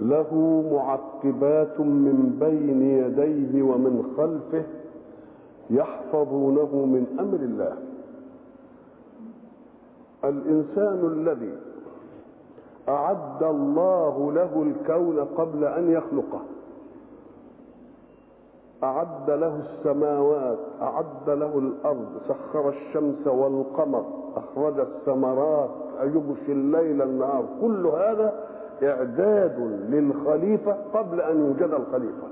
له 0.00 0.62
معقبات 0.72 1.80
من 1.80 2.36
بين 2.40 2.82
يديه 2.82 3.62
ومن 3.62 4.14
خلفه 4.16 4.64
يحفظونه 5.70 6.70
من 6.84 7.16
أمر 7.20 7.34
الله. 7.38 7.76
الإنسان 10.24 11.06
الذي 11.06 11.54
أعد 12.88 13.42
الله 13.42 14.32
له 14.32 14.62
الكون 14.62 15.18
قبل 15.20 15.64
أن 15.64 15.90
يخلقه 15.90 16.40
أعد 18.84 19.30
له 19.30 19.60
السماوات 19.60 20.58
أعد 20.82 21.30
له 21.30 21.58
الأرض 21.58 22.08
سخر 22.28 22.68
الشمس 22.68 23.26
والقمر 23.26 24.04
أخرج 24.36 24.80
الثمرات 24.80 25.70
يغشي 26.00 26.52
الليل 26.52 27.02
النهار 27.02 27.44
كل 27.60 27.86
هذا 27.86 28.34
اعداد 28.82 29.58
للخليفه 29.88 30.76
قبل 30.94 31.20
أن 31.20 31.40
يوجد 31.40 31.74
الخليفة. 31.74 32.28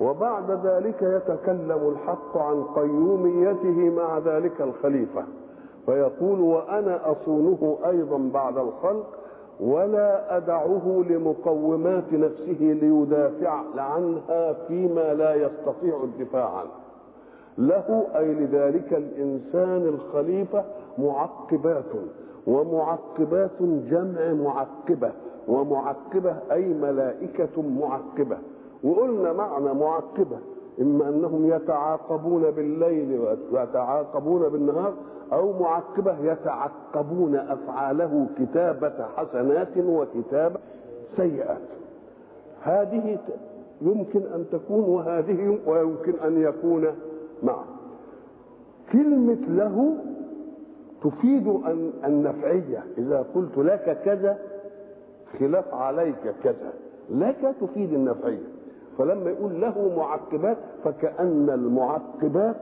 وبعد 0.00 0.50
ذلك 0.50 1.02
يتكلم 1.02 1.94
الحق 1.96 2.36
عن 2.38 2.62
قيوميته 2.62 3.90
مع 3.96 4.18
ذلك 4.18 4.60
الخليفة. 4.60 5.24
فيقول 5.86 6.40
وأنا 6.40 7.12
أصونه 7.12 7.78
أيضا 7.86 8.30
بعد 8.34 8.58
الخلق 8.58 9.06
ولا 9.60 10.36
أدعه 10.36 11.04
لمقومات 11.08 12.12
نفسه 12.12 12.56
ليدافع 12.60 13.62
عنها 13.76 14.52
فيما 14.52 15.14
لا 15.14 15.34
يستطيع 15.34 16.04
الدفاع 16.04 16.58
عنه. 16.58 16.85
له 17.58 18.06
أي 18.16 18.34
لذلك 18.34 18.92
الإنسان 18.92 19.88
الخليفه 19.88 20.64
معقبات 20.98 21.84
ومعقبات 22.46 23.62
جمع 23.62 24.32
معقبة 24.32 25.12
ومعقبة 25.48 26.36
أي 26.52 26.64
ملائكة 26.68 27.62
معقبة. 27.80 28.38
وقلنا 28.84 29.32
معنى 29.32 29.74
معقبة 29.74 30.38
إما 30.80 31.08
أنهم 31.08 31.50
يتعاقبون 31.50 32.50
بالليل 32.50 33.20
ويتعاقبون 33.52 34.48
بالنهار 34.48 34.92
أو 35.32 35.52
معقبة 35.60 36.16
يتعقبون 36.32 37.36
أفعاله 37.36 38.26
كتابة 38.38 39.06
حسنات 39.16 39.78
وكتابة 39.78 40.56
سيئات. 41.16 41.58
هذه 42.62 43.18
يمكن 43.80 44.20
أن 44.34 44.44
تكون 44.52 44.84
وهذه 44.84 45.58
ويمكن 45.66 46.14
أن 46.26 46.42
يكون 46.42 46.86
معا 47.42 47.64
كلمة 48.92 49.38
له 49.48 49.96
تفيد 51.02 51.48
النفعية. 52.04 52.84
إذا 52.98 53.26
قلت 53.34 53.58
لك 53.58 53.98
كذا 54.04 54.38
خلاف 55.38 55.74
عليك 55.74 56.34
كذا. 56.44 56.72
لك 57.10 57.54
تفيد 57.60 57.92
النفعية. 57.92 58.46
فلما 58.98 59.30
يقول 59.30 59.60
له 59.60 59.94
معقبات 59.96 60.56
فكأن 60.84 61.50
المعقبات 61.50 62.60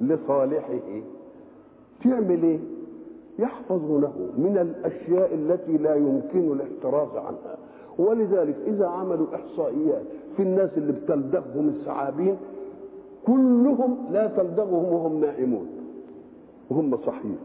لصالحه. 0.00 1.00
تعمل 2.04 2.42
إيه؟ 2.42 2.58
يحفظونه 3.38 4.12
من 4.38 4.58
الأشياء 4.58 5.34
التي 5.34 5.76
لا 5.76 5.94
يمكن 5.94 6.52
الاحتراز 6.52 7.16
عنها. 7.16 7.56
ولذلك 7.98 8.56
إذا 8.66 8.86
عملوا 8.86 9.26
إحصائيات 9.34 10.02
في 10.36 10.42
الناس 10.42 10.70
اللي 10.76 10.92
بتلدغهم 10.92 11.68
الثعابين 11.68 12.36
كلهم 13.26 13.96
لا 14.10 14.26
تلدغهم 14.36 14.92
وهم 14.92 15.20
نائمون. 15.20 15.66
وهم 16.70 16.96
صحيين 17.06 17.38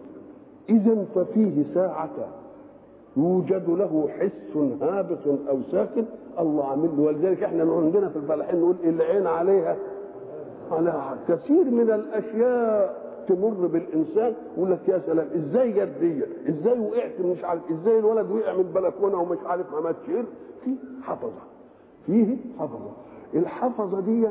اذا 0.69 1.05
ففيه 1.15 1.63
ساعة 1.73 2.09
يوجد 3.17 3.69
له 3.69 4.09
حس 4.19 4.57
هابط 4.81 5.27
أو 5.49 5.57
ساكن. 5.71 6.05
الله 6.39 6.65
عامل 6.65 6.89
له 6.97 7.03
ولذلك 7.03 7.43
إحنا 7.43 7.63
عندنا 7.73 8.09
في 8.09 8.15
الفلاحين 8.15 8.59
نقول 8.59 8.75
العين 8.83 9.27
عليها. 9.27 9.75
على 10.71 10.93
كثير 11.27 11.63
من 11.63 11.91
الأشياء 11.91 13.09
تمر 13.27 13.67
بالإنسان. 13.67 14.33
يقول 14.57 14.71
لك 14.71 14.79
يا 14.87 15.01
سلام 15.05 15.27
إزاي 15.35 15.71
جت 15.71 15.89
دي؟ 16.01 16.23
إزاي 16.49 16.79
وقعت 16.79 17.11
مش 17.21 17.43
عارف 17.43 17.61
إزاي 17.71 17.99
الولد 17.99 18.31
وقع 18.31 18.53
من 18.53 18.59
البلكونة 18.59 19.21
ومش 19.21 19.37
عارف 19.45 19.73
ما 19.73 19.81
ماتش؟ 19.81 20.05
في 20.65 20.75
حفظة. 21.03 21.31
فيه 22.05 22.35
حفظة. 22.59 22.91
الحفظة 23.35 23.99
دي 23.99 24.27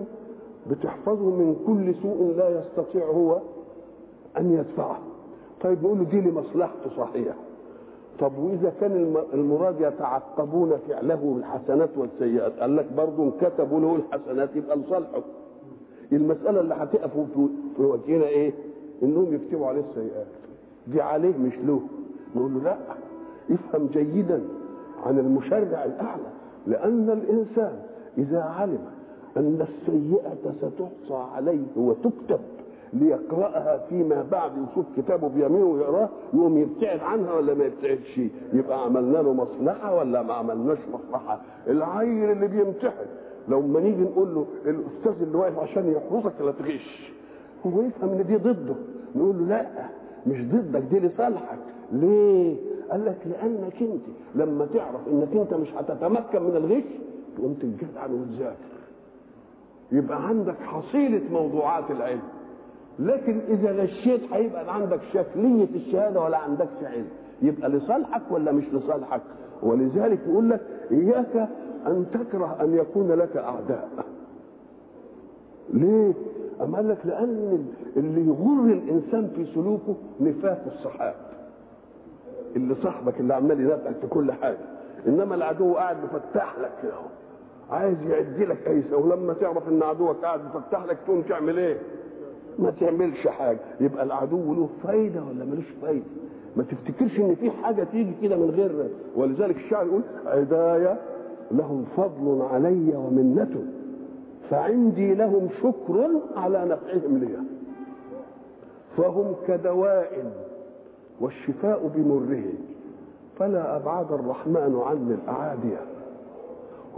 بتحفظه 0.71 1.25
من 1.31 1.57
كل 1.67 1.95
سوء 2.03 2.35
لا 2.37 2.49
يستطيع 2.61 3.07
هو 3.07 3.39
أن 4.39 4.53
يدفعه. 4.53 4.99
طيب 5.61 5.83
نقول 5.85 5.99
له 5.99 6.05
دي 6.05 6.21
لمصلحته 6.21 6.91
صحيح. 6.97 7.35
طب 8.21 8.39
وإذا 8.39 8.73
كان 8.81 9.17
المراد 9.35 9.81
يتعقبون 9.81 10.73
فعله 10.89 11.35
بالحسنات 11.37 11.89
والسيئات 11.97 12.53
قال 12.61 12.77
لك 12.77 12.87
برضه 12.97 13.23
ان 13.23 13.31
كتبوا 13.41 13.81
له 13.81 13.97
الحسنات 13.97 14.57
يبقى 14.57 14.77
لصالحه. 14.77 15.23
المسألة 16.13 16.61
اللي 16.61 16.75
هتقف 16.75 17.11
في 17.77 17.83
وجهنا 17.83 18.25
إيه؟ 18.27 18.53
إنهم 19.03 19.35
يكتبوا 19.35 19.67
عليه 19.67 19.83
السيئات. 19.91 20.27
دي 20.87 21.01
عليه 21.01 21.37
مش 21.37 21.55
له. 21.59 21.81
نقول 22.37 22.55
له 22.55 22.61
لا 22.63 22.77
افهم 23.51 23.87
جيدا 23.87 24.43
عن 25.07 25.19
المشرع 25.19 25.85
الأعلى 25.85 26.31
لأن 26.67 27.11
الإنسان 27.11 27.79
إذا 28.19 28.43
علم 28.43 28.79
ان 29.39 29.67
السيئة 29.69 30.35
ستحصى 30.59 31.25
عليه 31.35 31.65
وتكتب 31.77 32.39
ليقرأها 32.93 33.79
فيما 33.89 34.25
بعد 34.31 34.51
يشوف 34.71 34.87
كتابه 34.97 35.29
بيمينه 35.29 35.65
ويقرأه 35.67 36.09
يقوم 36.35 36.59
يبتعد 36.59 37.01
عنها 37.01 37.33
ولا 37.35 37.55
ما 37.55 37.65
يبتعدش؟ 37.65 38.21
يبقى 38.53 38.85
عملنا 38.85 39.19
له 39.19 39.33
مصلحة 39.33 39.99
ولا 39.99 40.23
ما 40.23 40.35
عملناش 40.35 40.79
مصلحة؟ 40.93 41.41
العيل 41.67 42.31
اللي 42.31 42.47
بيمتحن 42.49 43.07
لو 43.49 43.61
ما 43.61 43.81
نيجي 43.81 44.03
نقول 44.03 44.35
له 44.35 44.47
الأستاذ 44.67 45.23
اللي 45.23 45.39
واقف 45.39 45.59
عشان 45.59 45.93
يحرسك 45.93 46.41
لا 46.41 46.53
تغش. 46.53 47.13
هو 47.67 47.83
يفهم 47.83 48.11
إن 48.11 48.27
دي 48.27 48.37
ضده. 48.37 48.75
نقول 49.17 49.39
له 49.39 49.45
لا 49.47 49.67
مش 50.27 50.43
ضدك 50.45 50.81
دي 50.83 50.99
لصالحك. 51.01 51.59
ليه؟ 51.93 52.57
قال 52.91 53.05
لك 53.05 53.19
لأنك 53.27 53.83
أنت 53.83 54.03
لما 54.35 54.67
تعرف 54.75 55.09
إنك 55.09 55.37
أنت 55.37 55.55
مش 55.55 55.69
هتتمكن 55.75 56.43
من 56.43 56.57
الغش 56.57 56.85
تقوم 57.37 57.55
تتجدعن 57.55 58.13
وتذاكر 58.13 58.78
يبقى 59.93 60.29
عندك 60.29 60.57
حصيلة 60.63 61.23
موضوعات 61.33 61.91
العلم. 61.91 62.23
لكن 62.99 63.41
إذا 63.49 63.73
غشيت 63.73 64.33
هيبقى 64.33 64.75
عندك 64.75 65.01
شكلية 65.13 65.69
الشهادة 65.75 66.21
ولا 66.21 66.39
عندكش 66.39 66.85
علم. 66.85 67.07
يبقى 67.43 67.69
لصالحك 67.69 68.23
ولا 68.31 68.53
مش 68.53 68.65
لصالحك؟ 68.73 69.21
ولذلك 69.63 70.19
يقول 70.27 70.51
لك 70.51 70.61
إياك 70.91 71.49
أن 71.87 72.07
تكره 72.13 72.57
أن 72.61 72.75
يكون 72.75 73.13
لك 73.13 73.37
أعداء. 73.37 73.89
ليه؟ 75.73 76.13
أم 76.63 76.77
قال 76.77 76.89
لك 76.89 76.99
لأن 77.07 77.65
اللي 77.97 78.21
يغر 78.27 78.73
الإنسان 78.73 79.31
في 79.37 79.45
سلوكه 79.55 79.97
نفاق 80.21 80.65
الصحاب. 80.67 81.15
اللي 82.57 82.75
صاحبك 82.75 83.21
اللي 83.21 83.35
عمال 83.35 83.61
ينافقك 83.61 83.97
في 84.01 84.07
كل 84.07 84.33
حاجة. 84.33 84.59
إنما 85.07 85.35
العدو 85.35 85.75
قاعد 85.75 85.97
مفتح 86.05 86.55
لك 86.63 86.71
كده 86.83 86.93
عايز 87.71 87.97
يعدي 88.03 88.45
لك 88.45 88.67
أيسة 88.69 88.97
ولما 88.97 89.33
تعرف 89.33 89.69
إن 89.69 89.83
عدوك 89.83 90.17
قاعد 90.17 90.41
مفتح 90.57 90.85
لك 90.85 90.99
تقوم 91.07 91.23
تعمل 91.23 91.59
إيه؟ 91.59 91.77
ما 92.59 92.71
تعملش 92.71 93.27
حاجة. 93.27 93.59
يبقى 93.81 94.03
العدو 94.05 94.55
له 94.55 94.69
فايدة 94.83 95.21
ولا 95.23 95.45
ملوش 95.45 95.65
فايدة؟ 95.83 96.05
ما 96.57 96.63
تفتكرش 96.65 97.19
إن 97.19 97.35
في 97.35 97.51
حاجة 97.51 97.85
تيجي 97.85 98.13
كده 98.23 98.37
من 98.37 98.51
غير 98.51 98.89
ولذلك 99.17 99.57
الشاعر 99.57 99.87
يقول 99.87 100.03
عدايا 100.27 100.99
لهم 101.51 101.85
فضل 101.97 102.43
علي 102.53 102.93
ومنة 102.97 103.65
فعندي 104.51 105.15
لهم 105.15 105.49
شكر 105.63 106.09
على 106.37 106.65
نفعهم 106.65 107.19
لي 107.19 107.29
فهم 108.97 109.35
كدواء 109.49 110.33
والشفاء 111.21 111.91
بمره 111.95 112.43
فلا 113.39 113.77
أبعد 113.77 114.13
الرحمن 114.13 114.81
عني 114.87 115.15
الأعادية 115.15 115.81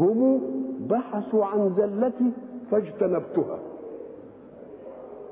هم 0.00 0.41
بحثوا 0.91 1.44
عن 1.44 1.75
زلتي 1.76 2.31
فاجتنبتها. 2.70 3.58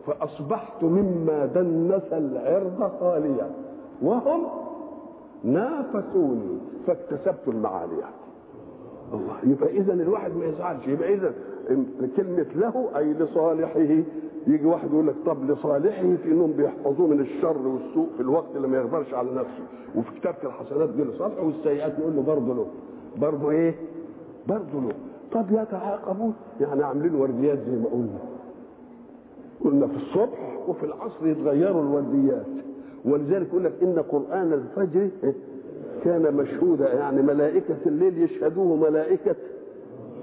فأصبحت 0.06 0.82
مما 0.84 1.46
دنس 1.46 2.12
العرض 2.12 2.90
خاليا. 3.00 3.50
وهم 4.02 4.42
نافسوني 5.44 6.58
فاكتسبت 6.86 7.48
المعالي 7.48 7.96
الله 9.14 9.34
يبقى 9.44 9.70
اذا 9.70 9.92
الواحد 9.92 10.36
ما 10.36 10.44
يزعلش. 10.46 10.86
يبقى 10.86 11.14
اذا 11.14 11.32
كلمة 12.16 12.46
له 12.56 12.88
أي 12.96 13.12
لصالحه. 13.12 13.80
يجي 14.46 14.66
واحد 14.66 14.90
يقول 14.92 15.06
لك 15.06 15.14
طب 15.26 15.50
لصالحه 15.50 16.02
في 16.22 16.24
انهم 16.32 16.52
بيحفظوه 16.52 17.06
من 17.06 17.20
الشر 17.20 17.68
والسوء 17.68 18.08
في 18.16 18.20
الوقت 18.20 18.56
اللي 18.56 18.68
ما 18.68 18.76
يقدرش 18.78 19.14
على 19.14 19.30
نفسه. 19.30 19.62
وفي 19.96 20.20
كتابة 20.20 20.36
الحسنات 20.42 20.88
دي 20.88 21.02
لصالحه 21.04 21.42
والسيئات 21.46 21.98
نقول 21.98 22.16
له 22.16 22.22
برضه 22.22 22.54
له. 22.54 22.66
برضه 23.16 23.50
إيه؟ 23.50 23.74
برضه 24.48 24.80
له 24.88 24.94
طب 25.32 25.46
يتعاقبون 25.50 26.34
يعني 26.60 26.82
عاملين 26.84 27.14
ورديات 27.14 27.58
زي 27.58 27.76
ما 27.76 27.88
قلنا. 27.88 28.18
قلنا 29.64 29.86
في 29.86 29.96
الصبح 29.96 30.58
وفي 30.68 30.86
العصر 30.86 31.26
يتغيروا 31.26 31.82
الورديات. 31.82 32.46
ولذلك 33.04 33.48
يقول 33.48 33.64
لك 33.64 33.72
إن 33.82 33.98
قرآن 33.98 34.52
الفجر 34.52 35.08
كان 36.04 36.34
مشهودا. 36.34 36.92
يعني 36.94 37.22
ملائكة 37.22 37.76
الليل 37.86 38.22
يشهدوه 38.22 38.76
ملائكه 38.76 39.36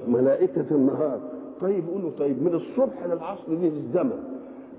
ملائكة 0.08 0.66
النهار. 0.72 1.20
طيب 1.62 1.84
قولوا 1.88 2.12
طيب 2.20 2.44
من 2.44 2.54
الصبح 2.54 3.06
للعصر 3.06 3.56
دي 3.56 3.68
الزمن. 3.68 4.24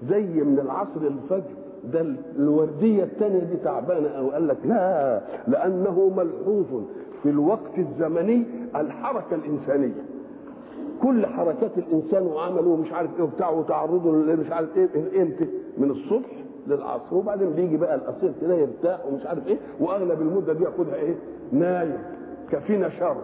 زي 0.08 0.22
من 0.22 0.58
العصر 0.58 1.00
للفجر 1.02 1.54
ده 1.92 2.06
الوردية 2.36 3.04
الثانية 3.04 3.38
دي 3.38 3.56
تعبانة 3.56 4.08
أو 4.08 4.30
قال 4.30 4.48
لك 4.48 4.56
لا 4.64 5.20
لأنه 5.48 6.10
ملحوظ 6.16 6.82
في 7.22 7.28
الوقت 7.30 7.78
الزمني 7.78 8.44
الحركة 8.76 9.34
الإنسانية. 9.34 10.04
كل 11.02 11.26
حركات 11.26 11.78
الإنسان 11.78 12.22
وعمله 12.26 12.68
ومش 12.68 12.92
عارف 12.92 13.10
إيه 13.16 13.22
وبتاع 13.22 13.50
وتعرضه 13.50 14.12
مش 14.12 14.50
عارف 14.52 14.76
إيه 14.76 14.88
من 14.94 15.20
إمتى؟ 15.20 15.48
من 15.78 15.90
الصبح 15.90 16.30
للعصر. 16.66 17.14
وبعدين 17.14 17.50
بيجي 17.50 17.76
بقى 17.76 17.94
الأسير 17.94 18.32
كده 18.40 18.54
يرتاح 18.54 19.06
ومش 19.06 19.26
عارف 19.26 19.46
إيه 19.46 19.58
وأغلب 19.80 20.20
المدة 20.20 20.52
دي 20.52 20.64
ياخدها 20.64 20.94
إيه؟ 20.94 21.14
نايم. 21.52 21.98
كفينا 22.50 22.88
شر. 22.88 23.16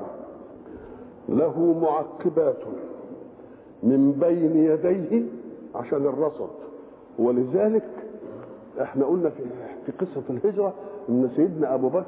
له 1.28 1.78
معقبات 1.82 2.58
من 3.82 4.12
بين 4.12 4.56
يديه 4.56 5.22
عشان 5.74 6.06
الرصد. 6.06 6.50
ولذلك 7.18 7.84
إحنا 8.80 9.04
قلنا 9.04 9.30
في 9.30 9.42
في 9.86 9.92
قصة 9.92 10.22
الهجرة 10.30 10.72
ان 11.08 11.30
سيدنا 11.36 11.74
ابو 11.74 11.88
بكر 11.88 12.04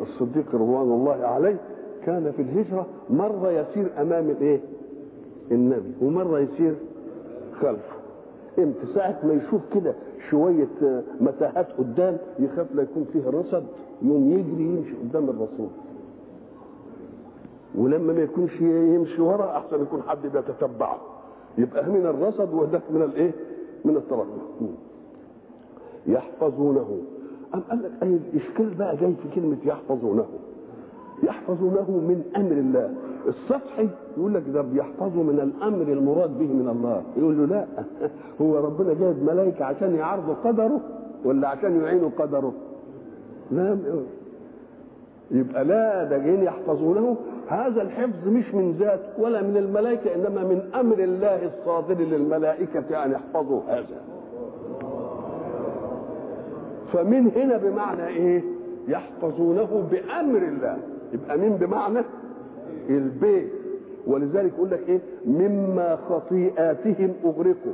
الصديق 0.00 0.54
رضوان 0.54 0.92
الله 0.92 1.26
عليه 1.26 1.56
كان 2.06 2.32
في 2.36 2.42
الهجرة 2.42 2.86
مرة 3.10 3.50
يسير 3.50 3.90
امام 4.00 4.30
الايه؟ 4.30 4.60
النبي 5.50 5.92
ومرة 6.02 6.38
يسير 6.38 6.74
خلفه. 7.60 7.96
إمتى؟ 8.58 8.80
ساعة 8.94 9.18
ما 9.24 9.32
يشوف 9.32 9.60
كده 9.74 9.94
شوية 10.30 10.68
متاهات 11.20 11.66
قدام 11.78 12.16
يخاف 12.38 12.66
لا 12.74 12.82
يكون 12.82 13.06
فيه 13.12 13.28
رصد 13.30 13.64
يوم 14.02 14.32
يجري 14.32 14.64
يمشي 14.64 14.94
قدام 15.02 15.24
الرسول. 15.30 15.68
ولما 17.78 18.12
ما 18.12 18.20
يكونش 18.22 18.60
يمشي 18.60 19.22
ورا 19.22 19.56
أحسن 19.56 19.82
يكون 19.82 20.02
حد 20.02 20.22
بيتتبعه. 20.22 20.98
يبقى 21.58 21.90
من 21.90 22.06
الرصد 22.06 22.54
وده 22.54 22.80
من 22.90 23.02
الايه؟ 23.02 23.32
من 23.84 23.96
الترقب 23.96 24.38
يحفظونه. 26.08 26.98
أم 27.54 27.60
قال 27.60 27.82
لك 27.82 27.90
أي 28.02 28.08
الإشكال 28.08 28.74
بقى 28.74 28.96
جاي 28.96 29.14
في 29.22 29.40
كلمة 29.40 29.56
يحفظونه؟ 29.64 30.26
يحفظونه 31.22 31.90
من 31.90 32.22
أمر 32.36 32.52
الله. 32.52 32.94
السطحي 33.28 33.88
يقول 34.16 34.34
لك 34.34 34.42
ده 34.48 34.62
بيحفظوا 34.62 35.24
من 35.24 35.40
الأمر 35.40 35.92
المراد 35.92 36.38
به 36.38 36.46
من 36.52 36.68
الله. 36.68 37.02
يقول 37.16 37.38
له 37.38 37.44
لا. 37.46 37.66
هو 38.42 38.58
ربنا 38.58 38.94
جايب 38.94 39.22
ملائكة 39.22 39.64
عشان 39.64 39.94
يعرضوا 39.94 40.34
قدره 40.34 40.80
ولا 41.24 41.48
عشان 41.48 41.80
يعينوا 41.80 42.10
قدره؟ 42.18 42.52
لا. 43.50 43.78
يبقى 45.30 45.64
لا 45.64 46.04
ده 46.04 46.18
جايين 46.18 46.42
يحفظونه. 46.42 47.16
هذا 47.48 47.82
الحفظ 47.82 48.28
مش 48.28 48.54
من 48.54 48.72
ذات 48.78 49.00
ولا 49.18 49.42
من 49.42 49.56
الملائكة 49.56 50.14
إنما 50.14 50.44
من 50.44 50.60
أمر 50.74 50.98
الله 50.98 51.46
الصادر 51.46 51.94
للملائكة 52.04 53.04
أن 53.04 53.12
يحفظوا 53.12 53.60
هذا. 53.68 54.17
فمن 56.92 57.30
هنا 57.36 57.56
بمعنى 57.56 58.06
إيه؟ 58.06 58.42
يحفظونه 58.88 59.88
بأمر 59.90 60.38
الله. 60.38 60.78
يبقى 61.12 61.38
من 61.38 61.56
بمعنى؟ 61.56 62.00
البيت. 62.90 63.48
ولذلك 64.06 64.52
يقول 64.56 64.70
لك 64.70 64.88
إيه؟ 64.88 65.00
مما 65.26 65.96
خطيئاتهم 65.96 67.12
أغرقوا. 67.24 67.72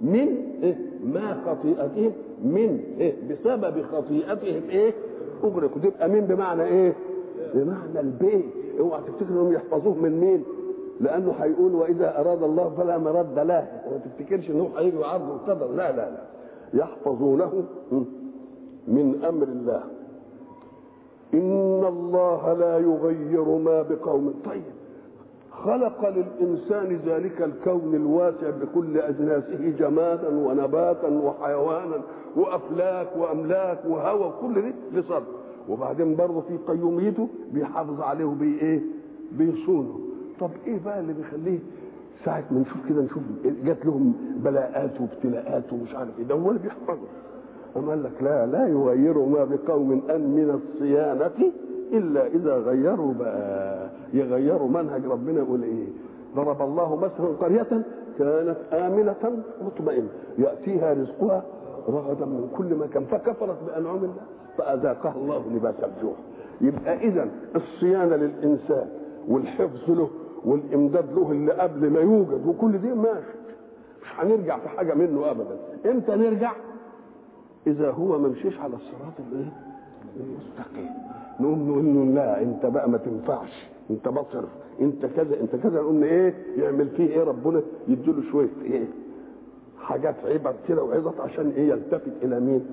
من 0.00 0.28
إيه؟ 0.62 0.76
ما 1.04 1.34
خطيئتهم 1.46 2.12
من 2.44 2.80
إيه؟ 2.98 3.14
بسبب 3.30 3.82
خطيئتهم 3.82 4.62
إيه؟ 4.70 4.92
أغرقوا. 5.44 5.82
تبقى 5.82 6.08
من 6.08 6.20
بمعنى 6.20 6.62
إيه؟ 6.64 6.92
بمعنى 7.54 8.00
البيت. 8.00 8.44
اوعى 8.80 9.00
تفتكر 9.00 9.30
إنهم 9.30 9.52
يحفظوه 9.52 9.94
من 9.94 10.20
مين؟ 10.20 10.44
لأنه 11.00 11.32
هيقول 11.40 11.74
وإذا 11.74 12.20
أراد 12.20 12.42
الله 12.42 12.74
فلا 12.76 12.98
مرد 12.98 13.38
له. 13.38 13.68
وما 13.86 13.98
تفتكرش 14.04 14.50
إنه 14.50 14.70
هيجي 14.76 15.04
عرض 15.04 15.30
القدر 15.30 15.66
لا 15.66 15.92
لا 15.96 16.10
لا. 16.10 16.33
يحفظونه 16.74 17.64
من 18.88 19.24
أمر 19.28 19.42
الله. 19.48 19.82
إن 21.34 21.84
الله 21.88 22.52
لا 22.52 22.78
يغير 22.78 23.44
ما 23.58 23.82
بقوم. 23.82 24.34
طيب 24.44 24.62
خلق 25.50 26.08
للإنسان 26.08 27.00
ذلك 27.06 27.42
الكون 27.42 27.94
الواسع 27.94 28.50
بكل 28.50 28.98
أجناسه 28.98 29.70
جمادا 29.78 30.28
ونباتا 30.28 31.08
وحيوانا 31.08 32.00
وأفلاك 32.36 33.16
وأملاك 33.16 33.78
وهوى 33.88 34.32
كل 34.40 34.54
ده 34.62 34.72
لصدر 35.00 35.22
وبعدين 35.68 36.16
برضه 36.16 36.40
في 36.40 36.56
قيوميته 36.68 37.28
بيحافظ 37.52 38.00
عليه 38.00 38.24
وبي 38.24 38.58
إيه؟ 38.60 38.80
بيصونه. 39.32 39.98
طب 40.40 40.50
إيه 40.66 40.80
بقى 40.84 41.00
اللي 41.00 41.12
بيخليه 41.12 41.58
ساعة 42.24 42.44
ما 42.50 42.60
نشوف 42.60 42.88
كده 42.88 43.02
نشوف 43.02 43.22
جات 43.64 43.86
لهم 43.86 44.12
بلاءات 44.44 45.00
وابتلاءات 45.00 45.72
ومش 45.72 45.94
عارف 45.94 46.18
إيه. 46.18 46.24
ده 46.24 46.34
هو 46.34 46.48
اللي 46.50 46.60
بيحفظه. 46.62 47.06
أما 47.76 47.88
قال 47.88 48.02
لك 48.02 48.22
لا 48.22 48.46
لا 48.46 48.66
يغيروا 48.66 49.26
ما 49.26 49.44
بقوم 49.44 50.02
أن 50.10 50.20
من 50.20 50.50
الصيانة 50.50 51.30
إلا 51.92 52.26
إذا 52.26 52.56
غيروا 52.56 53.12
بقى 53.14 53.88
يغيروا 54.12 54.68
منهج 54.68 55.04
ربنا. 55.06 55.40
يقول 55.40 55.62
إيه؟ 55.62 55.86
ضرب 56.36 56.62
الله 56.62 56.96
مثلا 56.96 57.26
قرية 57.26 57.82
كانت 58.18 58.56
آمنة 58.72 59.42
مطمئنة 59.62 60.08
يأتيها 60.38 60.92
رزقها 60.92 61.42
رغدا 61.88 62.26
من 62.26 62.48
كل 62.56 62.74
مكان 62.74 63.04
فكفرت 63.04 63.56
بأنعم 63.66 63.96
الله 63.96 64.22
فأذاقها 64.58 65.14
الله 65.16 65.42
لباس 65.56 65.74
الجوع. 65.74 66.14
يبقى 66.60 66.96
إذا 67.08 67.28
الصيانة 67.56 68.16
للإنسان 68.16 68.88
والحفظ 69.28 69.90
له 69.90 70.08
والإمداد 70.44 71.12
له 71.12 71.32
اللي 71.32 71.52
قبل 71.52 71.90
ما 71.90 72.00
يوجد 72.00 72.46
وكل 72.46 72.78
دي 72.78 72.88
ماشي. 72.94 73.26
مش 74.02 74.08
هنرجع 74.20 74.58
في 74.58 74.68
حاجة 74.68 74.94
منه 74.94 75.30
أبدا. 75.30 75.56
إمتى 75.86 76.16
نرجع؟ 76.16 76.52
إذا 77.66 77.90
هو 77.90 78.18
ما 78.18 78.28
مشيش 78.28 78.58
على 78.60 78.74
الصراط 78.74 79.12
الايه 79.32 79.52
المستقيم. 80.16 80.90
نقوم 81.40 81.68
نقول 81.70 81.84
له 81.94 82.04
لا 82.14 82.42
أنت 82.42 82.66
بقى 82.66 82.90
ما 82.90 82.98
تنفعش. 82.98 83.68
أنت 83.90 84.08
بصر. 84.08 84.44
أنت 84.80 85.06
كذا 85.06 85.40
أنت 85.40 85.56
كذا. 85.56 85.80
نقوم 85.80 86.02
إيه؟ 86.02 86.34
يعمل 86.56 86.88
فيه 86.88 87.06
إيه 87.06 87.24
ربنا؟ 87.24 87.62
يديله 87.88 88.22
شوية 88.32 88.48
إيه؟ 88.64 88.84
حاجات 89.80 90.14
عبر 90.24 90.54
كده 90.68 90.82
وعظت 90.82 91.20
عشان 91.20 91.50
إيه؟ 91.56 91.68
يلتفت 91.68 92.12
إلى 92.22 92.40
مين؟ 92.40 92.66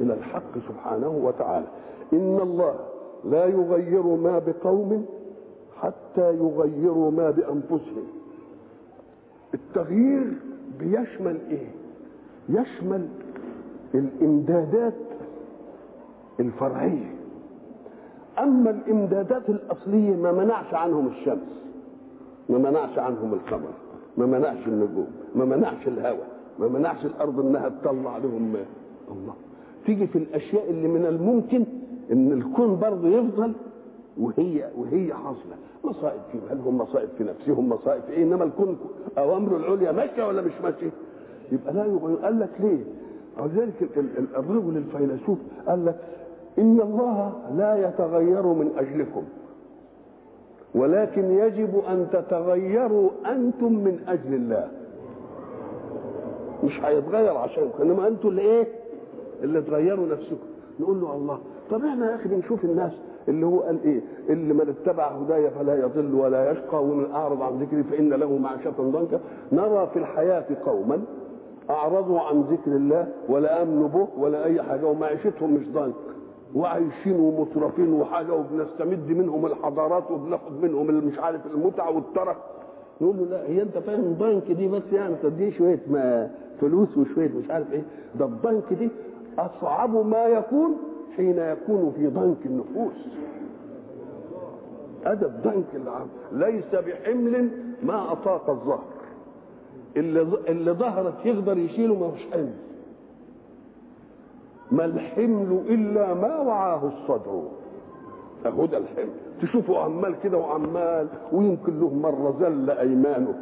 إلى 0.00 0.14
الحق 0.14 0.58
سبحانه 0.68 1.08
وتعالى. 1.08 1.66
إن 2.12 2.38
الله 2.42 2.74
لا 3.24 3.46
يغير 3.46 4.02
ما 4.02 4.38
بقوم 4.38 5.06
حتى 5.80 6.34
يغيروا 6.34 7.10
ما 7.10 7.30
بأنفسهم. 7.30 8.06
التغيير 9.54 10.32
بيشمل 10.80 11.38
إيه؟ 11.50 11.66
يشمل 12.48 13.08
الإمدادات 13.94 14.94
الفرعية. 16.40 17.14
أما 18.38 18.70
الإمدادات 18.70 19.48
الأصلية 19.50 20.16
ما 20.16 20.32
منعش 20.32 20.74
عنهم 20.74 21.06
الشمس 21.06 21.62
ما 22.48 22.58
منعش 22.58 22.98
عنهم 22.98 23.32
القمر 23.34 23.70
ما 24.18 24.26
منعش 24.26 24.66
النجوم 24.66 25.06
ما 25.34 25.44
منعش 25.44 25.88
الهواء 25.88 26.28
ما 26.58 26.68
منعش 26.68 27.04
الأرض 27.06 27.40
إنها 27.40 27.68
تطلع 27.68 28.16
لهم 28.18 28.56
الله. 29.10 29.34
تيجي 29.86 30.06
في 30.06 30.18
الأشياء 30.18 30.70
اللي 30.70 30.88
من 30.88 31.06
الممكن 31.06 31.64
إن 32.12 32.32
الكون 32.32 32.78
برضه 32.78 33.08
يفضل 33.08 33.52
وهي 34.20 34.70
وهي 34.78 35.14
حاصلة. 35.14 35.56
مصائب 35.84 36.20
فيه 36.32 36.38
هل 36.50 36.60
هم 36.60 36.78
مصائب 36.78 37.08
في 37.18 37.24
نفسهم 37.24 37.68
مصائب 37.68 38.02
في 38.02 38.12
إيه؟ 38.12 38.22
إنما 38.22 38.44
الكون 38.44 38.78
أوامره 39.18 39.56
العليا 39.56 39.92
ماشية 39.92 40.26
ولا 40.26 40.42
مش 40.42 40.52
ماشية؟ 40.62 40.90
يبقى 41.52 41.72
لا 41.74 41.84
يغير. 41.84 42.16
قال 42.16 42.40
لك 42.40 42.50
ليه؟ 42.60 42.84
ولذلك 43.38 43.90
الرجل 44.36 44.76
الفيلسوف 44.76 45.38
قال 45.68 45.86
لك 45.86 45.96
إن 46.58 46.80
الله 46.80 47.32
لا 47.56 47.88
يتغير 47.88 48.46
من 48.46 48.70
أجلكم 48.78 49.22
ولكن 50.74 51.30
يجب 51.30 51.78
أن 51.88 52.06
تتغيروا 52.12 53.10
أنتم 53.26 53.72
من 53.72 54.00
أجل 54.08 54.34
الله. 54.34 54.68
مش 56.64 56.80
هيتغير 56.84 57.36
عشانكم 57.36 57.82
إنما 57.82 58.08
أنتم 58.08 58.28
اللي 58.28 58.42
إيه؟ 58.42 58.66
اللي 59.42 59.62
تغيروا 59.62 60.06
نفسكم. 60.06 60.46
نقول 60.80 61.00
له 61.00 61.14
الله 61.16 61.38
طب 61.70 61.84
إحنا 61.84 62.10
يا 62.10 62.14
أخي 62.16 62.28
بنشوف 62.28 62.64
الناس 62.64 62.92
اللي 63.28 63.46
هو 63.46 63.60
قال 63.60 63.82
إيه؟ 63.84 64.00
اللي 64.28 64.54
من 64.54 64.68
اتبع 64.68 65.06
هدايا 65.08 65.50
فلا 65.50 65.74
يضل 65.74 66.14
ولا 66.14 66.50
يشقى 66.50 66.84
ومن 66.84 67.10
أعرض 67.10 67.42
عن 67.42 67.58
ذكري 67.58 67.82
فإن 67.82 68.08
له 68.12 68.38
معيشة 68.38 68.70
ضنكا. 68.80 69.20
نرى 69.52 69.86
في 69.92 69.98
الحياة 69.98 70.44
قوما 70.66 71.02
أعرضوا 71.70 72.20
عن 72.20 72.40
ذكر 72.40 72.70
الله 72.70 73.08
ولا 73.28 73.62
أمنوا 73.62 73.88
به 73.88 74.08
ولا 74.18 74.44
أي 74.44 74.62
حاجة 74.62 74.86
ومعيشتهم 74.86 75.54
مش 75.54 75.68
ضنك. 75.72 75.94
وعايشين 76.54 77.20
ومترفين 77.20 77.92
وحاجة 77.92 78.32
وبنستمد 78.34 79.08
منهم 79.08 79.46
الحضارات 79.46 80.10
وبناخد 80.10 80.62
منهم 80.62 80.86
مش 80.86 81.18
عارف 81.18 81.40
المتعة 81.46 81.90
والترف. 81.90 82.36
نقول 83.00 83.16
له 83.16 83.24
لا 83.24 83.46
هي 83.48 83.62
أنت 83.62 83.78
فاهم 83.78 84.00
البنك 84.00 84.52
دي 84.52 84.68
بس 84.68 84.82
يعني 84.92 85.14
تديه 85.22 85.50
شوية 85.50 85.80
ما 85.90 86.30
فلوس 86.60 86.96
وشوية 86.98 87.30
مش 87.44 87.50
عارف 87.50 87.72
إيه. 87.72 87.82
ده 88.18 88.24
البنك 88.24 88.72
دي 88.72 88.90
أصعب 89.38 90.06
ما 90.06 90.24
يكون 90.26 90.76
حين 91.16 91.38
يكون 91.38 91.92
في 91.96 92.06
ضنك 92.06 92.46
النفوس. 92.46 93.08
هذا 95.06 95.26
الضنك 95.26 95.74
العام 95.74 96.06
ليس 96.32 96.74
بحمل 96.74 97.50
ما 97.82 98.12
أطاق 98.12 98.50
الظهر. 98.50 98.84
اللي 99.96 100.20
اللي 100.48 100.72
ظهرت 100.72 101.26
يقدر 101.26 101.58
يشيله 101.58 101.94
ما 101.94 102.06
هوش 102.06 102.26
حمل. 102.32 102.52
ما 104.72 104.84
الحمل 104.84 105.60
إلا 105.68 106.14
ما 106.14 106.40
وعاه 106.40 106.86
الصدر 106.86 107.42
ده 108.44 108.78
الحمل. 108.78 109.08
تشوفه 109.42 109.78
عمال 109.78 110.14
كده 110.24 110.38
وعمال 110.38 111.06
ويمكن 111.32 111.80
له 111.80 111.94
مرة 111.94 112.36
زل 112.40 112.70
أيمانه. 112.70 113.34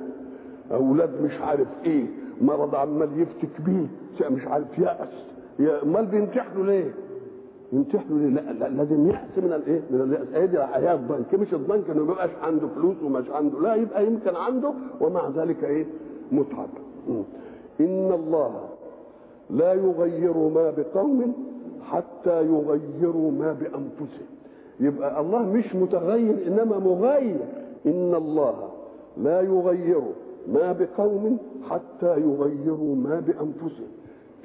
أولاد 0.72 1.22
مش 1.22 1.40
عارف 1.40 1.68
إيه. 1.84 2.06
مرض 2.40 2.74
عمال 2.74 3.20
يفتك 3.20 3.60
بيه. 3.60 3.86
مش 4.30 4.46
عارف 4.46 4.78
يأس. 4.78 5.08
امال 5.82 6.06
بيمتحنوا 6.06 6.66
ليه؟ 6.66 6.90
يمتحنوا 7.72 8.18
ليه؟ 8.18 8.28
لا, 8.28 8.52
لا 8.52 8.68
لازم 8.68 9.08
يأس 9.10 9.38
من 9.38 9.52
الايه؟ 9.52 9.82
من 9.90 10.00
اليأس 10.00 10.28
هي 10.34 10.46
دي 10.46 10.62
حياه 10.62 10.94
الضنك 10.94 11.34
مش 11.34 11.54
الضنك 11.54 11.90
إنه 11.90 12.04
ما 12.04 12.12
يبقاش 12.12 12.30
عنده 12.42 12.66
فلوس 12.68 12.96
ومش 13.02 13.30
عنده 13.30 13.60
لا 13.60 13.74
يبقى 13.74 14.06
يمكن 14.06 14.36
عنده 14.36 14.72
ومع 15.00 15.28
ذلك 15.28 15.64
إيه؟ 15.64 15.86
متعب. 16.32 16.68
إن 17.80 18.12
الله 18.12 18.60
لا 19.50 19.72
يغير 19.72 20.36
ما 20.36 20.70
بقوم 20.76 21.32
حتى 21.84 22.42
يغيروا 22.46 23.30
ما 23.30 23.52
بأنفسهم. 23.52 24.26
يبقى 24.80 25.20
الله 25.20 25.42
مش 25.42 25.74
متغير 25.74 26.46
إنما 26.46 26.78
مغير. 26.78 27.38
إن 27.86 28.14
الله 28.14 28.54
لا 29.16 29.40
يغير 29.40 30.02
ما 30.48 30.72
بقوم 30.72 31.38
حتى 31.70 32.20
يغيروا 32.20 32.96
ما 32.96 33.20
بأنفسهم. 33.26 33.88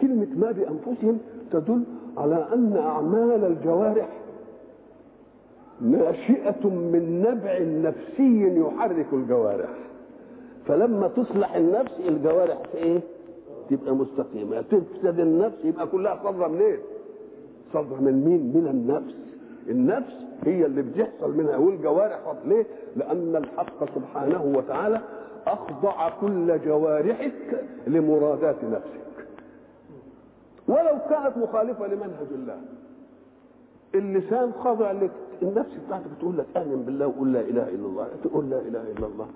كلمة 0.01 0.27
ما 0.35 0.51
بأنفسهم 0.51 1.17
تدل 1.51 1.83
على 2.17 2.47
أن 2.53 2.77
أعمال 2.77 3.45
الجوارح 3.45 4.09
ناشئة 5.81 6.67
من 6.67 7.21
نبع 7.21 7.59
نفسي 7.89 8.59
يحرك 8.59 9.05
الجوارح. 9.13 9.69
فلما 10.67 11.07
تصلح 11.07 11.55
النفس 11.55 11.91
الجوارح 12.07 12.57
في 12.71 12.77
إيه؟ 12.77 12.99
تبقى 13.69 13.95
مستقيمة. 13.95 14.61
تفسد 14.61 15.19
النفس 15.19 15.57
يبقى 15.65 15.87
كلها 15.87 16.19
صدرة 16.23 16.47
منين؟ 16.47 16.61
إيه؟ 16.61 16.79
صدرة 17.73 18.01
من 18.01 18.25
مين؟ 18.25 18.61
من 18.61 18.67
النفس. 18.67 19.15
النفس 19.69 20.13
هي 20.45 20.65
اللي 20.65 20.81
بتحصل 20.81 21.37
منها. 21.37 21.57
والجوارح 21.57 22.19
ليه؟ 22.45 22.65
لأن 22.95 23.35
الحق 23.35 23.95
سبحانه 23.95 24.53
وتعالى 24.57 25.01
أخضع 25.47 26.09
كل 26.21 26.59
جوارحك 26.65 27.63
لمرادات 27.87 28.63
نفسك. 28.63 29.08
ولو 30.69 30.99
كانت 31.09 31.37
مخالفة 31.37 31.87
لمنهج 31.87 32.27
الله. 32.31 32.57
اللسان 33.95 34.51
خاضع 34.63 34.91
لك. 34.91 35.11
النفس 35.41 35.69
بتاعتك 35.87 36.05
تقول 36.19 36.37
لك 36.37 36.45
آمن 36.57 36.83
بالله 36.85 37.07
وقول 37.07 37.33
لا 37.33 37.39
إله 37.41 37.69
إلا 37.69 37.85
الله. 37.85 38.07
تقول 38.23 38.49
لا 38.49 38.59
إله 38.59 38.81
إلا 38.97 39.07
الله. 39.07 39.27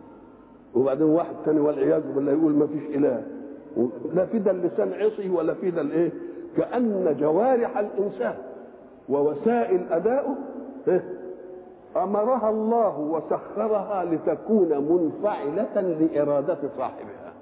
وبعدين 0.76 1.08
واحد 1.08 1.36
تاني 1.46 1.60
والعياذ 1.60 2.14
بالله 2.16 2.32
يقول 2.32 2.52
ما 2.54 2.68
فيش 2.68 2.84
إله. 2.96 3.24
لا 4.14 4.26
في 4.26 4.40
ده 4.40 4.52
اللسان 4.52 4.94
عصي 4.94 5.30
ولا 5.30 5.54
في 5.54 5.72
ده 5.72 5.82
الإيه؟ 5.82 6.12
كأن 6.58 7.16
جوارح 7.20 7.78
الإنسان 7.78 8.36
ووسائل 9.10 9.82
أداؤه 9.92 10.36
أمرها 11.98 12.50
الله 12.50 13.00
وسخرها 13.00 14.06
لتكون 14.06 14.70
منفعلة 14.70 15.82
لإرادة 15.82 16.58
صاحبها. 16.78 17.34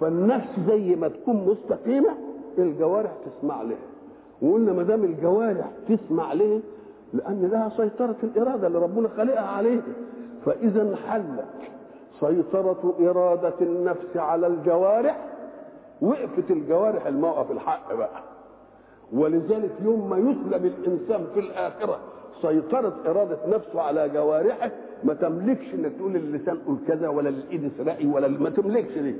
فالنفس 0.00 0.60
زي 0.68 0.96
ما 0.96 1.08
تكون 1.08 1.36
مستقيمة 1.36 2.10
الجوارح 2.62 3.12
تسمع 3.26 3.62
لها 3.62 3.78
وقلنا 4.42 4.72
ما 4.72 4.82
دام 4.82 5.04
الجوارح 5.04 5.70
تسمع 5.88 6.32
ليه 6.32 6.60
لأن 7.12 7.48
لها 7.52 7.68
سيطرة 7.76 8.16
الإرادة 8.22 8.66
اللي 8.66 8.78
ربنا 8.78 9.08
خلقها 9.08 9.46
عليه. 9.46 9.80
فإذا 10.46 10.82
انحلت 10.82 11.44
سيطرة 12.20 12.94
إرادة 13.00 13.54
النفس 13.60 14.16
على 14.16 14.46
الجوارح 14.46 15.24
وقفت 16.02 16.50
الجوارح 16.50 17.06
الموقف 17.06 17.50
الحق 17.50 17.94
بقى. 17.94 18.22
ولذلك 19.12 19.70
يوم 19.84 20.10
ما 20.10 20.16
يسلم 20.18 20.64
الإنسان 20.78 21.26
في 21.34 21.40
الآخرة 21.40 21.98
سيطرة 22.42 22.94
إرادة 23.06 23.38
نفسه 23.48 23.80
على 23.80 24.08
جوارحه 24.08 24.70
ما 25.04 25.14
تملكش 25.14 25.74
إنك 25.74 25.92
تقول 25.98 26.16
اللسان 26.16 26.58
قول 26.66 26.76
كذا 26.88 27.08
ولا 27.08 27.28
الإيد 27.28 27.64
اسرقي 27.74 28.06
ولا 28.06 28.28
ما 28.28 28.50
تملكش 28.50 28.98
دي. 28.98 29.14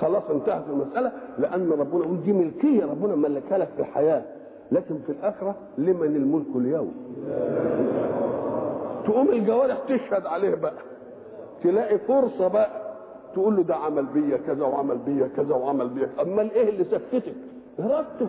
خلاص 0.00 0.22
انتهت 0.30 0.62
المسألة 0.70 1.12
لأن 1.38 1.70
ربنا 1.70 2.04
يقول 2.04 2.22
دي 2.24 2.32
ملكية 2.32 2.84
ربنا 2.84 3.16
ملكها 3.16 3.58
لك 3.58 3.68
في 3.76 3.80
الحياة 3.82 4.22
لكن 4.72 4.98
في 5.06 5.12
الآخرة 5.12 5.54
لمن 5.78 6.16
الملك 6.16 6.46
اليوم؟ 6.56 6.94
تقوم 9.04 9.28
الجوارح 9.28 9.78
تشهد 9.88 10.26
عليه 10.26 10.54
بقى. 10.54 10.72
تلاقي 11.62 11.98
فرصة 11.98 12.48
بقى 12.48 12.68
تقول 13.34 13.56
له 13.56 13.62
ده 13.62 13.74
عمل 13.76 14.06
بيا 14.06 14.36
كذا 14.36 14.64
وعمل 14.64 14.98
بيا 14.98 15.28
كذا 15.36 15.54
وعمل 15.54 15.88
بيا. 15.88 16.08
امال 16.22 16.50
إيه 16.52 16.68
اللي 16.68 16.84
سكتك؟ 16.84 17.34
إرادته. 17.80 18.26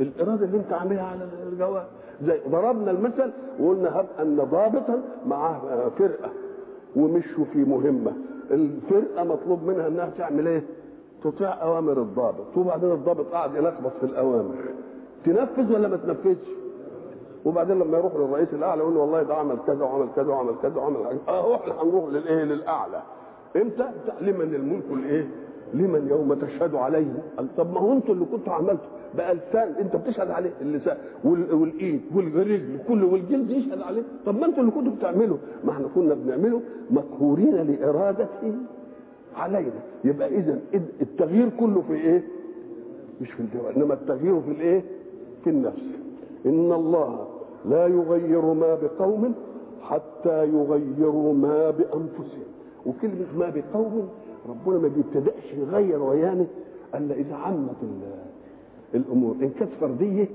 الإرادة 0.00 0.44
اللي 0.46 0.56
أنت 0.56 0.72
عاملها 0.72 1.02
على 1.04 1.28
الجواب 1.52 1.86
زي 2.22 2.40
ضربنا 2.48 2.90
المثل 2.90 3.30
وقلنا 3.60 4.00
هب 4.00 4.06
أن 4.20 4.36
ضابطا 4.36 5.02
معاه 5.26 5.88
فرقة 5.98 6.30
ومشوا 6.96 7.44
في 7.52 7.58
مهمة. 7.58 8.12
الفرقة 8.50 9.24
مطلوب 9.24 9.62
منها 9.66 9.88
إنها 9.88 10.10
تعمل 10.18 10.46
إيه؟ 10.48 10.62
تطيع 11.24 11.62
أوامر 11.62 12.02
الضابط 12.02 12.56
وبعدين 12.56 12.92
الضابط 12.92 13.26
قاعد 13.26 13.54
يلخبط 13.54 13.92
في 14.00 14.06
الأوامر. 14.06 14.54
تنفذ 15.24 15.74
ولا 15.74 15.88
ما 15.88 15.96
تنفذش؟ 15.96 16.48
وبعدين 17.44 17.78
لما 17.78 17.98
يروح 17.98 18.14
للرئيس 18.14 18.54
الأعلى 18.54 18.80
يقول 18.80 18.94
له 18.94 19.00
والله 19.00 19.22
ده 19.22 19.34
عمل 19.34 19.56
كذا 19.66 19.84
وعمل 19.84 20.08
كذا 20.16 20.28
وعمل 20.28 20.54
كذا 20.62 20.80
وعمل 20.80 20.96
كذا. 20.96 21.18
آه 21.28 21.54
إحنا 21.54 21.82
هنروح 21.82 22.08
للإيه؟ 22.08 22.44
للأعلى. 22.44 23.02
إمتى؟ 23.56 23.90
لمن 24.20 24.54
الملك 24.54 24.84
الإيه؟ 24.90 25.26
لمن 25.74 26.08
يوم 26.08 26.34
تشهد 26.34 26.74
عليه. 26.74 27.22
طب 27.56 27.72
ما 27.72 27.80
هو 27.80 27.92
أنتوا 27.92 28.14
اللي 28.14 28.24
كنتوا 28.24 28.52
عملتوا. 28.52 28.88
بقى 29.16 29.34
لسان 29.34 29.74
أنت 29.80 29.96
بتشهد 29.96 30.30
عليه. 30.30 30.52
اللسان 30.60 30.96
والإيد 31.24 32.02
والرجل 32.14 32.78
كله 32.88 33.06
والجلد 33.06 33.50
يشهد 33.50 33.82
عليه. 33.82 34.02
طب 34.26 34.38
ما 34.38 34.46
أنتوا 34.46 34.60
اللي 34.60 34.72
كنتوا 34.72 34.92
بتعملوا. 34.92 35.36
ما 35.64 35.72
إحنا 35.72 35.88
كنا 35.94 36.14
بنعمله 36.14 36.60
مقهورين 36.90 37.56
لإرادته. 37.56 38.54
علينا. 39.36 39.80
يبقى 40.04 40.28
إذا 40.28 40.60
التغيير 41.02 41.48
كله 41.60 41.80
في 41.82 41.94
إيه؟ 41.94 42.22
مش 43.20 43.30
في 43.32 43.40
الجواب 43.40 43.76
إنما 43.76 43.94
التغيير 43.94 44.40
في 44.40 44.50
الإيه؟ 44.50 44.82
في 45.44 45.50
النفس. 45.50 45.82
إن 46.46 46.72
الله 46.72 47.26
لا 47.70 47.86
يغير 47.86 48.42
ما 48.54 48.74
بقوم 48.74 49.34
حتى 49.82 50.44
يغيروا 50.48 51.34
ما 51.34 51.70
بأنفسهم. 51.70 52.44
وكلمة 52.86 53.26
ما 53.38 53.48
بقوم 53.54 54.08
ربنا 54.48 54.78
ما 54.78 54.88
بيبتدأش 54.88 55.54
يغير 55.58 56.02
ويانا 56.02 56.46
إلا 56.94 57.14
إذا 57.14 57.34
عمت 57.34 57.76
الأمور. 58.94 59.36
إن 59.42 59.50
كانت 59.50 59.70
فردية 59.80 60.26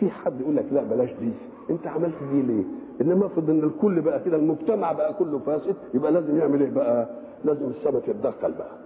في 0.00 0.10
حد 0.10 0.40
يقول 0.40 0.56
لك 0.56 0.66
لا 0.72 0.82
بلاش 0.82 1.10
دي. 1.20 1.30
أنت 1.70 1.86
عملت 1.86 2.14
دي 2.32 2.42
ليه؟ 2.42 2.64
إنما 3.00 3.26
افرض 3.26 3.50
إن 3.50 3.58
الكل 3.64 4.00
بقى 4.00 4.20
كده 4.24 4.36
المجتمع 4.36 4.92
بقى 4.92 5.14
كله 5.14 5.38
فاسد 5.38 5.74
يبقى 5.94 6.12
لازم 6.12 6.38
يعمل 6.38 6.62
إيه 6.62 6.70
بقى؟ 6.70 7.08
لازم 7.44 7.66
السماء 7.70 8.00
تتدخل 8.06 8.52
بقى. 8.52 8.76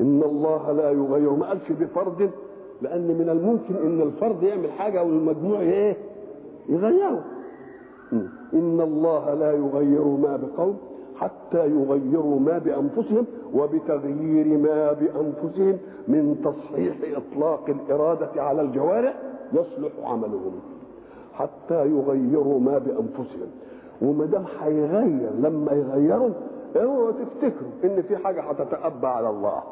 إن 0.00 0.22
الله 0.22 0.72
لا 0.72 0.90
يغير 0.90 1.30
ما 1.30 1.48
قالش 1.48 1.72
بفرد 1.72 2.30
لأن 2.82 3.08
من 3.18 3.28
الممكن 3.28 3.76
إن 3.86 4.00
الفرد 4.02 4.42
يعمل 4.42 4.70
حاجة 4.72 5.02
والمجموع 5.04 5.60
إيه؟ 5.60 5.96
يغيره. 6.68 7.24
إن 8.54 8.80
الله 8.80 9.34
لا 9.34 9.52
يغير 9.52 10.04
ما 10.04 10.36
بقوم 10.36 10.76
حتى 11.16 11.66
يغيروا 11.70 12.40
ما 12.40 12.58
بأنفسهم 12.58 13.26
وبتغيير 13.54 14.58
ما 14.58 14.92
بأنفسهم 14.92 15.78
من 16.08 16.40
تصحيح 16.44 16.96
إطلاق 17.16 17.70
الإرادة 17.70 18.42
على 18.42 18.62
الجوارح 18.62 19.14
يصلح 19.52 19.92
عملهم 20.04 20.52
حتى 21.32 21.86
يغيروا 21.86 22.60
ما 22.60 22.78
بأنفسهم. 22.78 23.48
وما 24.02 24.24
دام 24.26 24.44
هيغير 24.60 25.30
لما 25.40 25.72
يغيروا 25.72 26.30
اوعوا 26.76 27.12
تفتكروا 27.12 27.70
إن 27.84 28.02
في 28.02 28.16
حاجة 28.16 28.42
هتتأبى 28.42 29.06
على 29.06 29.30
الله. 29.30 29.62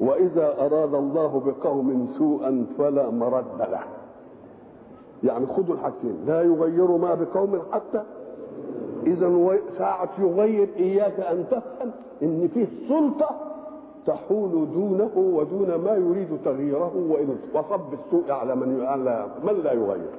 وإذا 0.00 0.66
أراد 0.66 0.94
الله 0.94 1.42
بقوم 1.46 2.08
سوءا 2.18 2.66
فلا 2.78 3.10
مرد 3.10 3.58
له. 3.58 3.80
يعني 5.22 5.46
خدوا 5.46 5.74
الحاجتين. 5.74 6.24
لا 6.26 6.42
يغيروا 6.42 6.98
ما 6.98 7.14
بقوم 7.14 7.62
حتى 7.72 8.02
إذا 9.06 9.58
ساعة 9.78 10.08
يغير 10.18 10.68
إياك 10.76 11.20
أن 11.20 11.44
تفهم 11.50 11.90
إن 12.22 12.48
فيه 12.54 12.66
سلطة 12.88 13.30
تحول 14.06 14.50
دونه 14.74 15.10
ودون 15.16 15.74
ما 15.74 15.92
يريد 15.92 16.28
تغييره. 16.44 16.92
وصب 17.54 17.92
السوء 17.92 18.32
على 18.32 18.56
من 18.56 18.84
على 18.84 19.26
من 19.44 19.52
لا 19.52 19.72
يغير. 19.72 20.10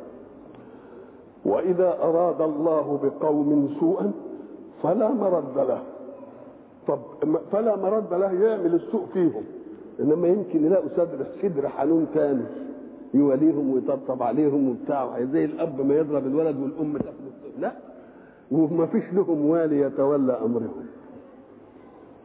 وإذا 1.46 1.98
أراد 2.04 2.42
الله 2.42 3.00
بقوم 3.04 3.76
سوءا 3.80 4.12
فلا 4.84 5.10
مرد 5.10 5.58
له. 5.58 5.82
طب 6.88 7.00
فلا 7.52 7.76
مرد 7.76 8.14
له 8.14 8.32
يعمل 8.32 8.76
السوء 8.76 9.06
فيهم. 9.14 9.44
إنما 10.00 10.28
يمكن 10.28 10.66
يلاقوا 10.66 10.90
صدر 10.98 11.26
صدر 11.42 11.70
حنون 11.70 12.08
تاني. 12.14 12.44
يوليهم 13.14 13.74
ويطبطب 13.74 14.24
عليهم 14.24 14.70
وبتاع. 14.70 15.24
زي 15.24 15.46
الأب 15.46 15.82
ما 15.82 15.96
يضرب 15.96 16.28
الولد 16.28 16.60
والأم 16.60 16.98
تاخد 16.98 17.60
لا. 17.60 17.72
وما 18.52 18.86
فيش 18.86 19.04
لهم 19.14 19.46
والي 19.46 19.80
يتولى 19.80 20.34
أمرهم. 20.34 20.86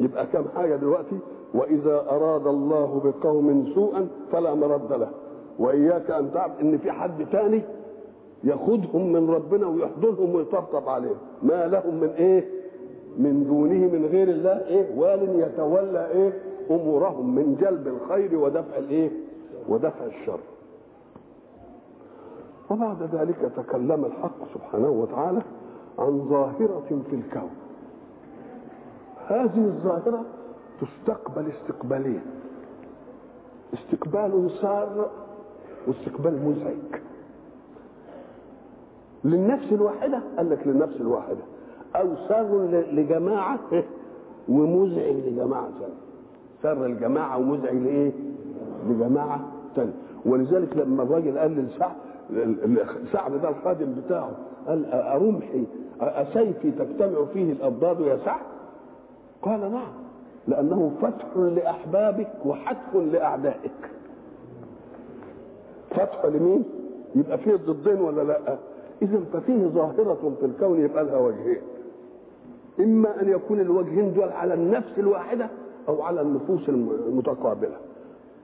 يبقى 0.01 0.27
كم 0.27 0.45
حاجة 0.55 0.77
دلوقتي؟ 0.77 1.19
وإذا 1.55 2.07
أراد 2.11 2.47
الله 2.47 3.01
بقوم 3.05 3.73
سوءا 3.75 4.09
فلا 4.33 4.55
مرد 4.55 4.93
له. 4.93 5.11
وإياك 5.59 6.11
أن 6.11 6.33
تعرف 6.33 6.61
إن 6.61 6.79
في 6.79 6.93
حد 6.93 7.27
تاني 7.33 7.63
ياخذهم 8.45 9.13
من 9.13 9.31
ربنا 9.31 9.67
ويحضنهم 9.67 10.35
ويطبطب 10.35 10.89
عليهم. 10.89 11.17
ما 11.43 11.67
لهم 11.67 11.95
من 12.01 12.09
إيه؟ 12.09 12.49
من 13.19 13.45
دونه 13.45 13.99
من 13.99 14.07
غير 14.07 14.29
الله 14.29 14.67
إيه؟ 14.67 14.97
وال 14.99 15.41
يتولى 15.41 16.07
إيه؟ 16.07 16.33
أمورهم 16.71 17.35
من 17.35 17.57
جلب 17.61 17.89
الخير 17.89 18.37
ودفع 18.39 18.79
الإيه؟ 18.79 19.11
ودفع 19.69 20.05
الشر. 20.05 20.41
وبعد 22.71 23.03
ذلك 23.03 23.53
تكلم 23.57 24.05
الحق 24.05 24.55
سبحانه 24.55 24.89
وتعالى 24.91 25.43
عن 25.99 26.29
ظاهرة 26.29 26.83
في 26.89 27.15
الكون. 27.17 27.51
هذه 29.27 29.65
الظاهرة 29.65 30.25
تستقبل 30.81 31.51
استقبالين 31.51 32.21
استقبال 33.75 34.51
سار 34.61 35.11
واستقبال 35.87 36.45
مزعج. 36.45 37.01
للنفس 39.25 39.73
الواحدة 39.73 40.21
قال 40.37 40.51
لك 40.51 40.67
للنفس 40.67 41.01
الواحدة. 41.01 41.43
أو 42.01 42.09
سر 42.29 42.65
لجماعة 42.93 43.59
ومزعج 44.49 45.17
لجماعة 45.17 45.69
ثانية 45.81 46.07
سر 46.63 46.87
الجماعة 46.87 47.39
ومزعج 47.39 47.77
لإيه؟ 47.77 48.13
لجماعة 48.89 49.41
ثانية 49.77 49.93
ولذلك 50.27 50.77
لما 50.77 51.03
الراجل 51.03 51.39
قال 51.39 51.67
لسعد 51.67 51.97
سعد 53.13 53.33
ده 53.43 53.49
الخادم 53.49 53.95
بتاعه 53.95 54.33
قال 54.67 54.93
أرمحي 54.93 55.65
أسيفي 56.01 56.71
تجتمع 56.71 57.25
فيه 57.33 57.53
الأضداد 57.53 58.01
يا 58.01 58.19
سعد؟ 58.25 58.47
قال 59.43 59.61
نعم 59.61 59.93
لأنه 60.49 60.93
فتح 61.03 61.37
لأحبابك 61.37 62.33
وحتف 62.47 62.97
لأعدائك 62.97 63.91
فتح 65.91 66.25
لمين؟ 66.25 66.65
يبقى 67.15 67.39
فيه 67.39 67.55
الضدين 67.55 68.01
ولا 68.01 68.23
لأ؟ 68.23 68.59
إذا 69.03 69.21
ففيه 69.33 69.67
ظاهرة 69.67 70.33
في 70.41 70.47
الكون 70.47 70.81
يبقى 70.81 71.05
لها 71.05 71.19
وجهين 71.19 71.61
إما 72.81 73.23
أن 73.23 73.29
يكون 73.29 73.61
الوجهين 73.61 74.15
دول 74.15 74.29
على 74.29 74.55
النفس 74.55 74.99
الواحدة 74.99 75.49
أو 75.89 76.03
على 76.03 76.21
النفوس 76.21 76.69
المتقابلة. 76.69 77.77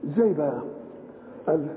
إزاي 0.05 0.33
بقى؟ 0.33 0.59
قال 1.47 1.67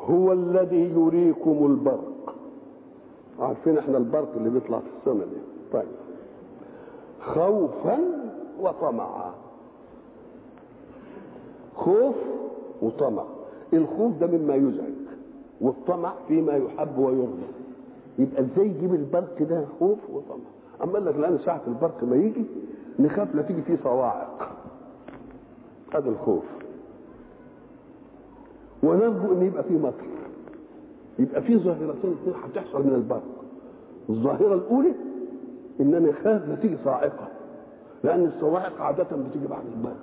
هو 0.00 0.32
الذي 0.32 0.90
يريكم 0.96 1.66
البرق. 1.66 2.34
عارفين 3.38 3.78
إحنا 3.78 3.98
البرق 3.98 4.28
اللي 4.36 4.50
بيطلع 4.50 4.78
في 4.78 4.86
السماء 5.00 5.26
دي. 5.26 5.40
طيب. 5.72 5.88
خوفا 7.20 7.98
وطمعا. 8.60 9.30
خوف 11.76 12.14
وطمع. 12.82 13.24
الخوف 13.72 14.12
ده 14.20 14.26
مما 14.26 14.54
يزعج 14.54 14.92
والطمع 15.60 16.12
فيما 16.28 16.56
يحب 16.56 16.98
ويرضى. 16.98 17.46
يبقى 18.18 18.42
إزاي 18.42 18.66
يجيب 18.66 18.94
البرق 18.94 19.42
ده 19.42 19.64
خوف 19.80 19.98
وطمع؟ 20.12 20.44
أما 20.82 20.92
قال 20.92 21.04
لك 21.06 21.16
لأن 21.16 21.38
ساعة 21.38 21.60
البرق 21.68 22.04
ما 22.04 22.16
يجي 22.16 22.44
نخاف 22.98 23.34
لا 23.34 23.42
تيجي 23.42 23.62
فيه 23.62 23.76
صواعق. 23.84 24.48
هذا 25.94 26.08
الخوف. 26.08 26.44
ونرجو 28.82 29.32
إن 29.32 29.42
يبقى 29.46 29.62
فيه 29.62 29.78
مطر. 29.78 30.04
يبقى 31.18 31.42
فيه 31.42 31.56
ظاهرتين 31.56 32.12
اثنين 32.12 32.34
هتحصل 32.44 32.82
من 32.86 32.94
البرق. 32.94 33.22
الظاهرة 34.10 34.54
الأولى 34.54 34.92
ان 35.80 35.94
أنا 35.94 36.12
خاف 36.12 36.48
لا 36.48 36.54
تيجي 36.54 36.76
صاعقة 36.84 37.28
لأن 38.04 38.24
الصواعق 38.24 38.80
عادة 38.80 39.04
بتيجي 39.04 39.46
بعد 39.46 39.62
البرق. 39.76 39.96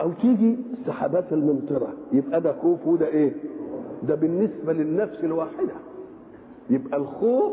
أو 0.00 0.12
تيجي 0.12 0.56
السحابات 0.80 1.32
الممطرة. 1.32 1.88
يبقى 2.12 2.40
ده 2.40 2.52
خوف 2.62 2.86
وده 2.86 3.06
إيه؟ 3.06 3.32
ده 4.08 4.14
بالنسبة 4.14 4.72
للنفس 4.72 5.24
الواحدة. 5.24 5.72
يبقى 6.70 6.96
الخوف 6.98 7.52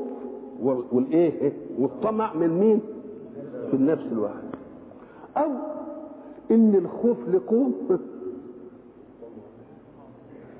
والإيه 0.61 1.53
والطمع 1.79 2.33
من 2.33 2.47
مين؟ 2.59 2.81
في 3.71 3.73
النفس 3.73 4.03
الواحده 4.11 4.47
أو 5.37 5.49
إن 6.51 6.75
الخوف 6.75 7.17
لقوم 7.33 7.73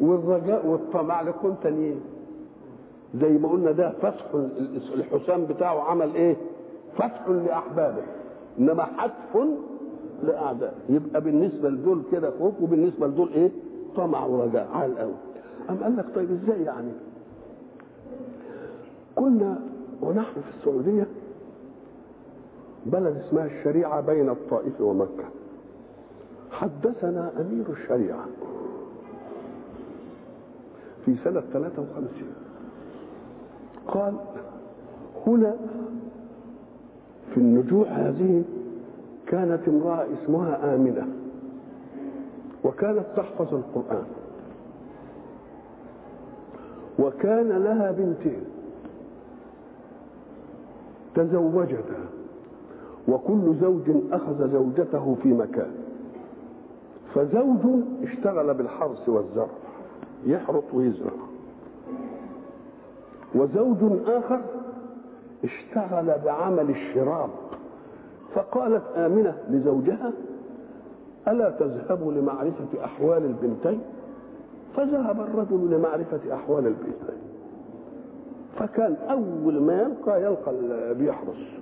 والرجاء 0.02 0.68
والطمع 0.68 1.22
لقوم 1.22 1.56
تانيين. 1.64 2.00
زي 3.22 3.30
ما 3.30 3.50
قلنا 3.50 3.72
ده 3.72 3.92
فتح 3.92 4.26
الحسام 4.94 5.46
بتاعه 5.46 5.80
عمل 5.82 6.16
إيه؟ 6.16 6.36
فتح 6.98 7.28
لأحبابه. 7.30 8.04
إنما 8.60 8.84
حتف 8.84 9.38
لاعدائه 10.24 10.74
يبقى 10.90 11.22
بالنسبة 11.22 11.70
لدول 11.70 12.02
كده 12.12 12.32
خوف 12.40 12.62
وبالنسبة 12.62 13.08
لدول 13.08 13.30
إيه؟ 13.34 13.52
طمع 13.96 14.26
ورجاء. 14.26 14.68
على 14.74 14.92
الأول 14.92 15.14
أم 15.70 15.78
قال 15.84 15.98
لك 15.98 16.06
طيب 16.16 16.32
إزاي 16.32 16.64
يعني؟ 16.64 16.92
كنا 19.16 19.60
ونحن 20.02 20.34
في 20.34 20.58
السعودية 20.60 21.08
بلد 22.86 23.18
اسمها 23.28 23.46
الشريعة 23.46 24.02
بين 24.02 24.30
الطائف 24.30 24.82
ومكة. 24.82 25.24
حدثنا 26.52 27.32
أمير 27.42 27.66
الشريعة 27.70 28.26
في 31.06 31.16
سنة 31.24 31.42
53 31.54 32.10
قال 33.88 34.14
هنا 35.28 35.56
في 37.34 37.38
النجوع 37.38 37.88
هذه 37.88 38.44
كانت 39.28 39.68
امرأة 39.68 40.06
اسمها 40.24 40.76
آمنة 40.76 41.08
وكانت 42.64 43.06
تحفظ 43.16 43.54
القرآن 43.54 44.06
وكان 47.00 47.50
لها 47.50 47.92
بنتين. 47.92 48.44
تزوجتا 51.18 52.00
وكل 53.08 53.56
زوج 53.62 53.90
أخذ 54.12 54.52
زوجته 54.52 55.16
في 55.24 55.34
مكان. 55.34 55.72
فزوج 57.16 57.84
اشتغل 58.04 58.54
بالحرث 58.54 59.10
والزرع 59.10 59.48
يحرث 60.26 60.74
ويزرع. 60.74 61.12
وزوج 63.36 63.78
آخر 64.08 64.42
اشتغل 65.44 66.20
بعمل 66.26 66.70
الشراب. 66.70 67.30
فقالت 68.36 68.84
آمنة 68.96 69.38
لزوجها 69.50 70.12
ألا 71.28 71.50
تذهب 71.50 72.10
لمعرفة 72.10 72.86
أحوال 72.86 73.26
البنتين؟ 73.26 73.82
فذهب 74.76 75.22
الرجل 75.22 75.72
لمعرفة 75.72 76.34
أحوال 76.34 76.68
البنتين. 76.68 77.27
فكان 78.60 78.96
أول 79.10 79.62
ما 79.62 79.82
يلقى 79.82 80.22
يلقى 80.24 80.54
بيحرس 80.94 81.58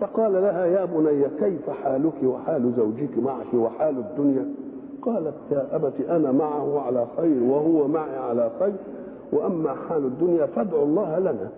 فقال 0.00 0.32
لها 0.32 0.66
يا 0.66 0.84
بني 0.84 1.24
كيف 1.40 1.70
حالك 1.70 2.22
وحال 2.24 2.72
زوجك 2.76 3.18
معك 3.18 3.54
وحال 3.54 3.98
الدنيا؟ 3.98 4.46
قالت 5.02 5.34
يا 5.50 5.76
أبت 5.76 6.00
أنا 6.08 6.32
معه 6.32 6.80
على 6.80 7.06
خير 7.16 7.42
وهو 7.42 7.88
معي 7.88 8.16
على 8.16 8.50
خير. 8.60 8.72
وأما 9.32 9.74
حال 9.88 10.04
الدنيا 10.04 10.46
فادعوا 10.46 10.84
الله 10.84 11.18
لنا. 11.18 11.48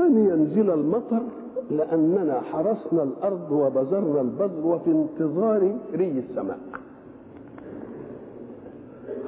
أن 0.00 0.26
ينزل 0.28 0.70
المطر 0.70 1.22
لأننا 1.70 2.40
حرسنا 2.40 3.02
الأرض 3.02 3.50
وبذرنا 3.52 4.20
البذر 4.20 4.66
وفي 4.66 4.90
انتظار 4.90 5.76
ري 5.94 6.22
السماء. 6.30 6.58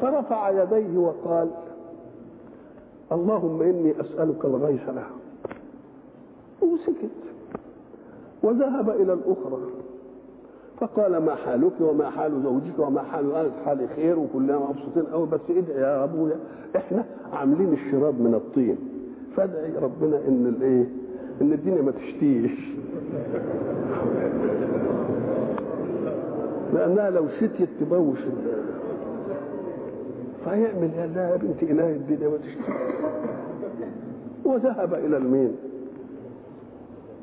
فرفع 0.00 0.50
يديه 0.62 0.98
وقال 0.98 1.48
اللهم 3.12 3.62
إني 3.62 4.00
أسألك 4.00 4.44
الغيث 4.44 4.88
لها. 4.88 5.10
وسكت. 6.62 7.10
وذهب 8.42 8.90
إلى 8.90 9.12
الأخرى. 9.12 9.58
فقال 10.80 11.16
ما 11.16 11.34
حالك 11.34 11.80
وما 11.80 12.10
حال 12.10 12.42
زوجك 12.42 12.78
وما 12.78 13.02
حال 13.02 13.32
قالت 13.34 13.52
حالي 13.64 13.88
خير 13.88 14.18
وكلنا 14.18 14.58
مبسوطين. 14.58 15.02
قوي 15.12 15.26
بس 15.26 15.40
ادعي 15.50 15.80
يا 15.80 16.04
أبويا. 16.04 16.36
إحنا 16.76 17.04
عاملين 17.32 17.72
الشراب 17.72 18.20
من 18.20 18.34
الطين. 18.34 18.76
فادعي 19.36 19.72
ربنا 19.82 20.18
إن 20.28 20.54
الإيه؟ 20.56 20.88
إن 21.40 21.52
الدنيا 21.52 21.82
ما 21.82 21.90
تشتيش. 21.90 22.52
لأنها 26.74 27.10
لو 27.10 27.26
شتيت 27.40 27.68
تبوش 27.80 28.18
فيعمل 30.44 30.90
يا 30.96 31.06
لا 31.06 31.30
يا 31.30 31.36
بنت 31.36 31.62
إله 31.62 31.88
الدنيا 31.90 32.28
ما 32.28 32.36
تشتيش 32.36 32.74
وذهب 34.44 34.94
إلى 34.94 35.16
المين؟ 35.16 35.56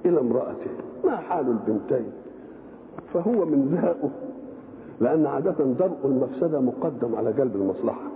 إلى 0.05 0.19
امرأته. 0.19 0.71
ما 1.05 1.15
حال 1.17 1.47
البنتين؟ 1.47 2.11
فهو 3.13 3.45
من 3.45 3.79
ذاقه 3.81 4.09
لأن 5.01 5.25
عادة 5.25 5.63
درء 5.79 5.97
المفسدة 6.05 6.59
مقدم 6.59 7.15
على 7.15 7.33
جلب 7.33 7.55
المصلحة. 7.55 8.11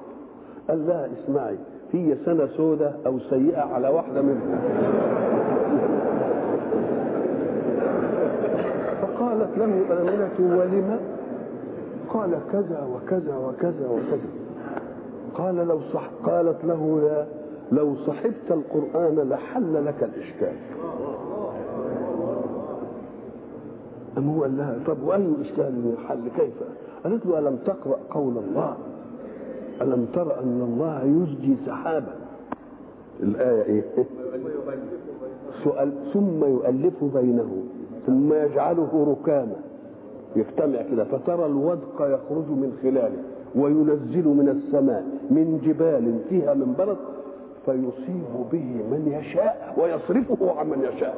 قال 0.70 0.88
لها 0.88 1.10
اسمعي 1.24 1.58
هي 1.92 2.16
سنة 2.26 2.48
سودة 2.58 2.94
أو 3.06 3.20
سيئة 3.20 3.62
على 3.62 3.90
واحدة 3.90 4.22
منهم 4.22 4.60
فقالت 9.02 9.58
له 9.58 9.66
آمنة 10.02 10.58
ولم 10.58 11.00
قال 12.14 12.40
كذا 12.52 12.88
وكذا 12.94 13.38
وكذا 13.38 13.88
وكذا. 13.90 14.30
قال 15.40 15.56
لو 15.56 15.80
صح 15.94 16.10
قالت 16.26 16.66
له 16.66 17.02
يا 17.04 17.28
لو 17.72 17.96
صحبت 17.96 18.52
القرآن 18.52 19.30
لحل 19.30 19.86
لك 19.86 20.04
الإشكال. 20.04 20.56
أم 24.18 24.30
هو 24.30 24.42
قال 24.42 24.58
لها 24.58 24.80
طب 24.88 25.04
وأي 25.04 25.28
إشكال 25.42 25.96
حل 26.08 26.30
كيف؟ 26.38 26.54
قالت 27.04 27.26
له 27.26 27.40
ألم 27.40 27.56
تقرأ 27.66 28.00
قول 28.12 28.38
الله؟ 28.38 28.78
ألم 29.82 30.06
تر 30.14 30.40
أن 30.40 30.62
الله 30.62 31.04
يزجي 31.04 31.56
سحابا؟ 31.66 32.16
الآية 33.20 33.64
إيه؟ 33.64 33.86
سؤال 35.64 35.94
ثم 36.14 36.46
يؤلف 36.46 37.04
بينه 37.04 37.64
ثم 38.08 38.34
يجعله 38.34 39.16
ركاما. 39.22 39.56
يجتمع 40.36 40.82
كده 40.82 41.04
فترى 41.04 41.46
الودق 41.46 41.96
يخرج 42.02 42.50
من 42.50 42.78
خلاله. 42.84 43.24
وينزل 43.56 44.28
من 44.28 44.50
السماء 44.50 45.04
من 45.30 45.62
جبال 45.66 46.20
فيها 46.30 46.54
من 46.54 46.76
برد 46.78 46.98
فيصيب 47.66 48.50
به 48.52 48.84
من 48.92 49.20
يشاء 49.20 49.74
ويصرفه 49.78 50.60
عن 50.60 50.70
من 50.70 50.90
يشاء. 50.94 51.16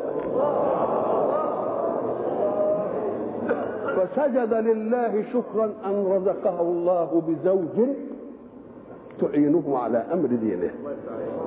فسجد 3.95 4.53
لله 4.53 5.23
شكرا 5.33 5.71
أن 5.85 6.05
رزقه 6.07 6.61
الله 6.61 7.21
بزوج 7.27 7.87
تعينه 9.21 9.77
على 9.77 9.97
أمر 10.13 10.27
دينه. 10.27 10.71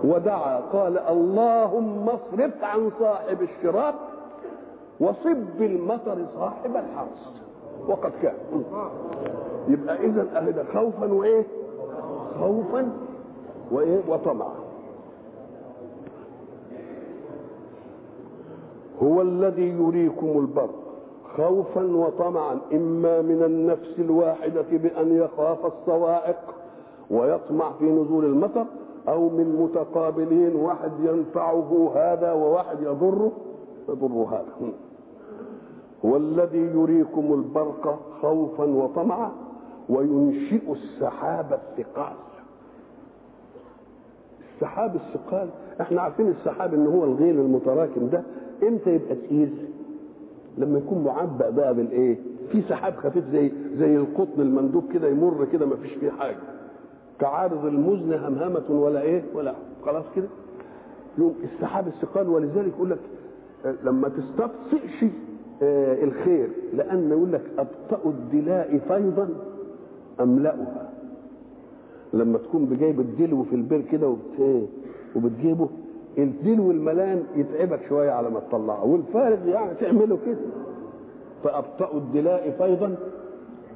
ودعا 0.04 0.56
قال 0.60 0.98
اللهم 0.98 2.08
اصرف 2.08 2.64
عن 2.64 2.90
صاحب 3.00 3.42
الشراب 3.42 3.94
وصب 5.00 5.60
المطر 5.60 6.16
صاحب 6.38 6.70
الحرث. 6.70 7.24
وقد 7.88 8.12
كان. 8.22 8.34
يبقى 9.68 10.06
إذا 10.06 10.22
أهل 10.38 10.64
خوفا 10.74 11.12
وإيه؟ 11.12 11.44
خوفا 12.40 12.92
وإيه؟ 13.72 14.00
وطمعا. 14.08 14.54
هو 19.02 19.22
الذي 19.22 19.68
يريكم 19.68 20.26
البرق 20.38 20.74
خوفا 21.36 21.96
وطمعا 21.96 22.58
إما 22.72 23.22
من 23.22 23.42
النفس 23.42 23.94
الواحدة 23.98 24.64
بأن 24.72 25.16
يخاف 25.16 25.66
الصواعق 25.66 26.54
ويطمع 27.10 27.72
في 27.78 27.84
نزول 27.84 28.24
المطر 28.24 28.66
أو 29.08 29.28
من 29.28 29.56
متقابلين 29.60 30.56
واحد 30.56 30.92
ينفعه 31.00 31.90
هذا 31.94 32.32
وواحد 32.32 32.80
يضره 32.82 33.32
يضر 33.88 34.06
هذا. 34.30 34.72
هو 36.04 36.16
الذي 36.16 36.58
يريكم 36.74 37.32
البرق 37.34 37.98
خوفا 38.22 38.64
وطمعا 38.64 39.32
وينشئ 39.88 40.72
السحاب 40.72 41.52
الثقال. 41.52 42.12
السحاب 44.54 44.94
الثقال 44.96 45.48
إحنا 45.80 46.00
عارفين 46.00 46.28
السحاب 46.28 46.74
إن 46.74 46.86
هو 46.86 47.04
الغيل 47.04 47.40
المتراكم 47.40 48.08
ده 48.08 48.22
إمتى 48.62 48.90
يبقى 48.94 49.14
تقيل؟ 49.14 49.54
لما 50.58 50.78
يكون 50.78 51.04
معبأ 51.04 51.50
بقى 51.50 51.74
بالإيه؟ 51.74 52.16
في 52.52 52.62
سحاب 52.62 52.94
خفيف 52.94 53.24
زي 53.32 53.52
زي 53.78 53.96
القطن 53.96 54.40
المندوب 54.42 54.92
كده 54.92 55.08
يمر 55.08 55.46
كده 55.52 55.66
ما 55.66 55.76
فيش 55.76 55.92
فيه 55.92 56.10
حاجة. 56.10 56.36
كعارض 57.20 57.64
المزن 57.66 58.12
همهمة 58.12 58.70
ولا 58.70 59.02
إيه؟ 59.02 59.22
ولا 59.34 59.54
خلاص 59.86 60.04
كده. 60.16 60.26
يوم 61.18 61.34
السحاب 61.44 61.86
الثقال 61.86 62.28
ولذلك 62.28 62.72
يقول 62.76 62.90
لك 62.90 62.98
لما 63.84 64.08
تستبطئش 64.08 65.04
آه 65.62 66.04
الخير 66.04 66.48
لأن 66.74 67.10
يقول 67.10 67.32
لك 67.32 67.42
أبطأ 67.58 68.08
الدلاء 68.10 68.78
فيضا. 68.88 69.28
أملأها. 70.20 70.90
لما 72.12 72.38
تكون 72.38 72.64
بجايب 72.64 73.00
الدلو 73.00 73.42
في 73.42 73.54
البير 73.56 73.80
كده 73.82 74.08
وبت... 74.08 74.68
وبتجيبه 75.16 75.68
الدلو 76.18 76.70
الملان 76.70 77.22
يتعبك 77.36 77.80
شوية 77.88 78.10
على 78.10 78.30
ما 78.30 78.40
تطلعه 78.40 78.84
والفارغ 78.84 79.48
يعني 79.48 79.74
تعمله 79.74 80.18
كده. 80.26 80.38
فأبطأ 81.44 81.96
الدلاء 81.96 82.50
فيضا 82.58 82.96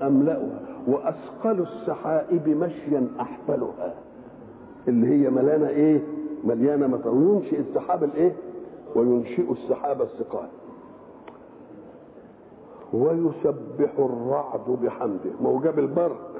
أملأها. 0.02 0.60
وأثقل 0.88 1.60
السحائب 1.60 2.48
مشيا 2.48 3.06
أحفلها. 3.20 3.94
اللي 4.88 5.06
هي 5.08 5.30
ملانة 5.30 5.68
إيه؟ 5.68 6.00
مليانة 6.44 6.86
مطر 6.86 7.14
وينشئ 7.14 7.60
السحاب 7.60 8.04
الإيه؟ 8.04 8.32
وينشئ 8.96 9.52
السحاب 9.52 10.02
الثقال. 10.02 10.48
ويسبح 12.92 13.92
الرعد 13.98 14.70
بحمده. 14.82 15.30
ما 15.40 15.48
هو 15.48 15.58
جاب 15.60 15.78
البرق. 15.78 16.30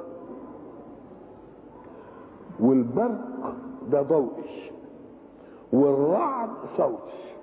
والبرق 2.59 3.53
ده 3.91 4.01
ضوئي. 4.01 4.71
والرعد 5.73 6.49
صوتي. 6.77 7.35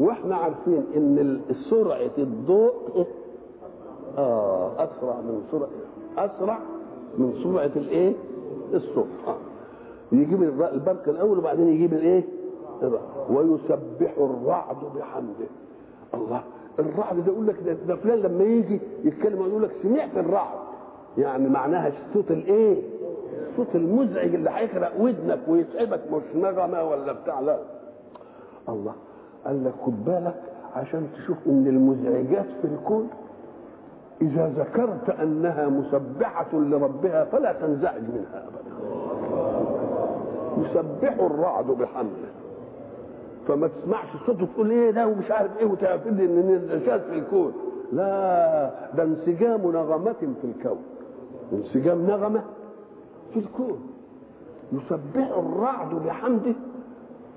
وإحنا 0.00 0.36
عارفين 0.36 0.84
إن 0.96 1.40
سرعة 1.70 2.10
الضوء 2.18 3.06
آه 4.18 4.72
أسرع 4.84 5.20
من 5.20 5.42
سرعه 5.50 5.68
أسرع 6.18 6.58
من 7.18 7.40
سرعة 7.42 7.70
الإيه؟ 7.76 8.14
الصوت. 8.74 9.06
يجيب 10.12 10.42
البرق 10.42 11.08
الأول 11.08 11.38
وبعدين 11.38 11.68
يجيب 11.68 11.92
الإيه؟ 11.92 12.24
ويسبح 13.30 14.14
الرعد 14.18 14.76
بحمده. 14.96 15.46
الله. 16.14 16.42
الرعد 16.78 17.16
ده 17.16 17.32
يقول 17.32 17.46
لك 17.46 17.56
ده, 17.88 17.96
فلان 17.96 18.18
لما 18.18 18.44
يجي 18.44 18.80
يتكلم 19.04 19.40
يقول 19.46 19.62
لك 19.62 19.70
سمعت 19.82 20.16
الرعد. 20.16 20.58
يعني 21.18 21.48
معناها 21.48 21.88
الصوت 22.08 22.30
الايه؟ 22.30 22.82
الصوت 23.50 23.74
المزعج 23.74 24.34
اللي 24.34 24.50
هيخرق 24.50 25.00
ودنك 25.00 25.38
ويتعبك 25.48 26.00
مش 26.12 26.22
نغمة 26.36 26.84
ولا 26.84 27.12
بتاع 27.12 27.40
لا. 27.40 27.58
الله 28.68 28.92
قال 29.46 29.64
لك 29.64 29.72
خد 29.86 30.04
بالك 30.04 30.42
عشان 30.76 31.06
تشوف 31.16 31.36
إن 31.46 31.66
المزعجات 31.66 32.46
في 32.62 32.64
الكون 32.68 33.08
إذا 34.22 34.48
ذكرت 34.58 35.10
أنها 35.10 35.68
مسبحة 35.68 36.48
لربها 36.52 37.24
فلا 37.24 37.52
تنزعج 37.52 38.02
منها 38.02 38.44
ابدا. 38.48 38.72
يسبح 40.58 41.14
الرعد 41.20 41.66
بحمده. 41.66 42.31
فما 43.48 43.68
تسمعش 43.68 44.06
صوته 44.26 44.46
تقول 44.54 44.70
إيه 44.70 44.90
ده 44.90 45.06
ومش 45.06 45.30
عارف 45.30 45.58
إيه 45.58 45.66
وتعتقد 45.66 46.20
ان 46.20 46.60
نشاز 46.72 47.00
في 47.00 47.18
الكون. 47.18 47.52
لا 47.92 48.70
ده 48.96 49.02
انسجام 49.02 49.60
نغمة 49.60 50.12
في 50.12 50.44
الكون. 50.44 50.78
انسجام 51.52 52.06
نغمة 52.06 52.42
في 53.32 53.38
الكون. 53.38 53.78
يسبح 54.72 55.28
الرعد 55.38 55.94
بحمده. 55.94 56.54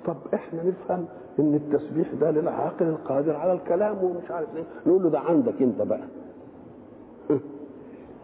طب 0.05 0.15
إحنا 0.33 0.63
نفهم 0.63 1.05
إن 1.39 1.55
التسبيح 1.55 2.07
ده 2.21 2.31
للعاقل 2.31 2.85
القادر 2.85 3.35
على 3.35 3.53
الكلام 3.53 4.03
ومش 4.03 4.31
عارف 4.31 4.55
إيه. 4.55 4.63
نقول 4.87 5.03
له 5.03 5.09
ده 5.09 5.19
عندك 5.19 5.61
أنت 5.61 5.81
بقى. 5.81 5.99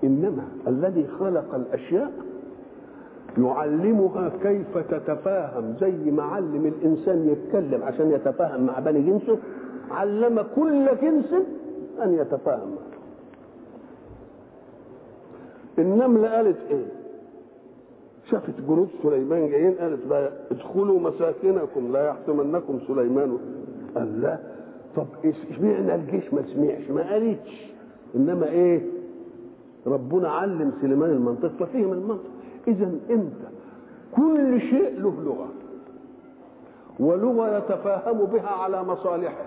إنما 0.04 0.44
الذي 0.68 1.08
خلق 1.20 1.56
الأشياء 1.56 2.12
يعلمها 3.38 4.32
كيف 4.44 4.78
تتفاهم 4.78 5.76
زي 5.82 6.12
ما 6.12 6.24
علم 6.24 6.66
الإنسان 6.66 7.30
يتكلم 7.30 7.84
عشان 7.84 8.12
يتفاهم 8.12 8.66
مع 8.66 8.80
بني 8.80 9.02
جنسه 9.02 9.38
علم 9.92 10.46
كل 10.56 10.88
جنس 11.02 11.34
أن 12.04 12.14
يتفاهم. 12.14 12.70
معه 12.70 12.92
النملة 15.80 16.30
قالت 16.30 16.58
إيه؟ 16.72 16.86
شافت 18.32 18.62
جنود 18.68 18.90
سليمان 19.04 19.50
جايين 19.50 19.74
قالت 19.74 20.08
لا 20.10 20.30
ادخلوا 20.52 21.00
مساكنكم 21.00 21.92
لا 21.92 22.08
يحطمنكم 22.08 22.80
سليمان. 22.88 23.38
قال 23.96 24.22
لا. 24.22 24.38
طب 24.96 25.06
اشمعنى 25.26 25.96
الجيش 25.96 26.34
ما 26.34 26.42
سمعش؟ 26.42 26.90
ما 26.90 27.12
قالتش. 27.12 27.72
إنما 28.16 28.50
إيه؟ 28.50 28.82
ربنا 29.88 30.30
علم 30.30 30.72
سليمان 30.82 31.10
المنطق 31.10 31.50
ففهم 31.60 31.94
المنطق. 31.94 32.32
اذا 32.68 32.92
أنت 33.10 33.42
كل 34.16 34.62
شيء 34.62 35.00
له 35.00 35.14
لغة 35.24 35.48
ولغة 37.00 37.58
يتفاهم 37.58 38.26
بها 38.26 38.50
على 38.50 38.84
مصالحه. 38.84 39.46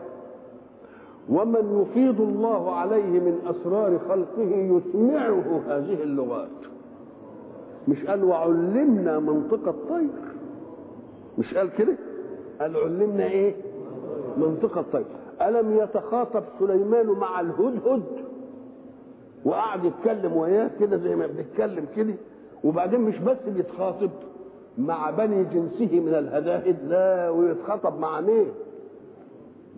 ومن 1.28 1.82
يفيض 1.82 2.20
الله 2.20 2.74
عليه 2.74 3.20
من 3.20 3.38
أسرار 3.46 3.98
خلقه 4.08 4.54
يسمعه 4.54 5.60
هذه 5.68 6.02
اللغات. 6.02 6.48
مش 7.88 8.04
قال 8.04 8.24
وعلمنا 8.24 9.18
منطق 9.18 9.68
الطير. 9.68 10.08
مش 11.38 11.54
قال 11.54 11.70
كده؟ 11.78 11.96
قال 12.60 12.76
علمنا 12.76 13.24
إيه؟ 13.24 13.54
منطق 14.36 14.78
الطير. 14.78 15.04
ألم 15.42 15.76
يتخاطب 15.78 16.42
سليمان 16.58 17.06
مع 17.06 17.40
الهدهد؟ 17.40 18.02
وقعد 19.44 19.84
يتكلم 19.84 20.36
وياه 20.36 20.70
كده 20.80 20.96
زي 20.96 21.16
ما 21.16 21.26
بنتكلم 21.26 21.86
كده. 21.96 22.14
وبعدين 22.64 23.00
مش 23.00 23.18
بس 23.18 23.36
بيتخاطب 23.46 24.10
مع 24.78 25.10
بني 25.10 25.44
جنسه 25.44 26.00
من 26.00 26.14
الهداهد 26.14 26.76
لا 26.88 27.30
ويتخاطب 27.30 28.00
مع 28.00 28.20
مين؟ 28.20 28.46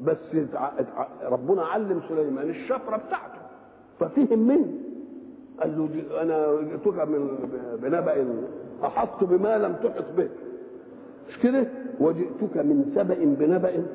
بس 0.04 0.16
ربنا 1.22 1.62
علم 1.62 2.00
سليمان 2.08 2.50
الشفرة 2.50 2.96
بتاعته. 2.96 3.40
ففهم 4.00 4.38
منه 4.38 4.66
قال 5.60 5.78
له 5.78 5.86
دي 5.86 6.20
أنا 6.22 6.62
جئتك 6.62 7.08
من 7.08 7.38
بنبأ 7.82 8.26
أحط 8.84 9.24
بما 9.24 9.58
لم 9.58 9.72
تحط 9.72 10.04
به. 10.16 10.28
مش 11.28 11.38
كده؟ 11.38 11.66
وجئتك 12.00 12.56
من 12.56 12.92
سبأ 12.94 13.14
بنبأ 13.24 13.86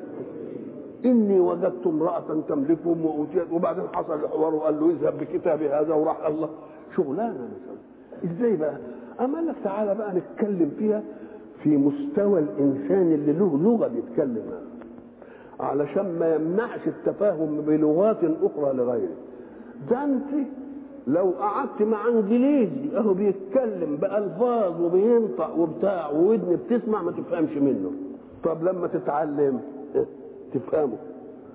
إني 1.04 1.40
وجدت 1.40 1.86
امرأة 1.86 2.42
تملكهم 2.48 3.06
وأوتيت. 3.06 3.52
وبعدين 3.52 3.84
حصل 3.92 4.14
الحوار 4.24 4.54
وقال 4.54 4.80
له 4.80 4.90
اذهب 4.90 5.18
بكتابي 5.18 5.68
هذا 5.68 5.94
وراح 5.94 6.26
الله. 6.26 6.48
شغلانة 6.96 7.48
مثلا 7.48 7.91
إزاي 8.24 8.56
بقى؟ 8.56 8.76
أما 9.20 9.38
لك 9.38 9.54
تعالى 9.64 9.94
بقى 9.94 10.14
نتكلم 10.14 10.70
فيها 10.78 11.02
في 11.62 11.76
مستوى 11.76 12.40
الإنسان 12.40 13.12
اللي 13.12 13.32
له 13.32 13.58
لغة 13.62 13.88
بيتكلم 13.88 14.42
علشان 15.60 16.18
ما 16.18 16.34
يمنعش 16.34 16.80
التفاهم 16.86 17.60
بلغات 17.60 18.18
أخرى 18.42 18.72
لغيره. 18.74 19.14
ده 19.90 20.04
أنت 20.04 20.46
لو 21.06 21.30
قعدت 21.30 21.82
مع 21.82 22.08
إنجليزي 22.08 22.96
أهو 22.98 23.14
بيتكلم 23.14 23.96
بألفاظ 23.96 24.80
وبينطق 24.80 25.58
وبتاع 25.58 26.10
وودن 26.10 26.56
بتسمع 26.66 27.02
ما 27.02 27.10
تفهمش 27.12 27.56
منه. 27.56 27.90
طب 28.44 28.64
لما 28.64 28.86
تتعلم؟ 28.86 29.60
تفهمه. 30.54 30.96